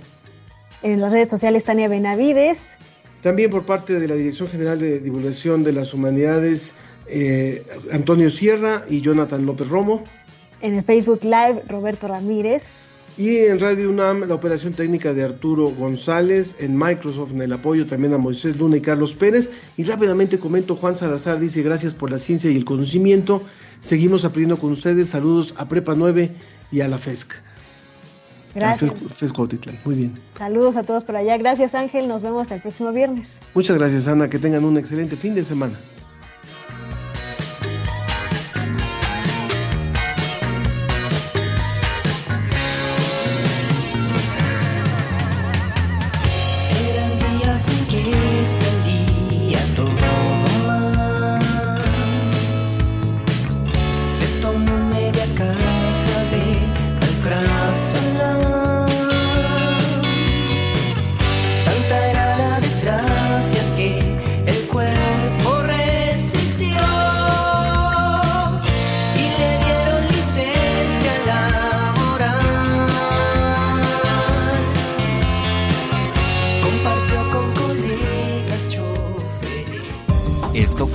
[0.82, 2.78] En las redes sociales Tania Benavides.
[3.22, 6.72] También por parte de la Dirección General de Divulgación de las Humanidades,
[7.08, 10.04] eh, Antonio Sierra y Jonathan López Romo.
[10.60, 12.82] En el Facebook Live, Roberto Ramírez.
[13.16, 17.84] Y en Radio UNAM, la operación técnica de Arturo González, en Microsoft, en el apoyo
[17.86, 19.50] también a Moisés Luna y Carlos Pérez.
[19.76, 23.42] Y rápidamente comento, Juan Salazar dice, gracias por la ciencia y el conocimiento.
[23.80, 25.08] Seguimos aprendiendo con ustedes.
[25.08, 26.30] Saludos a Prepa 9
[26.70, 27.32] y a la FESC.
[28.54, 28.92] Gracias.
[29.84, 30.14] Muy bien.
[30.36, 31.36] Saludos a todos por allá.
[31.38, 32.08] Gracias Ángel.
[32.08, 33.40] Nos vemos el próximo viernes.
[33.54, 34.30] Muchas gracias Ana.
[34.30, 35.74] Que tengan un excelente fin de semana.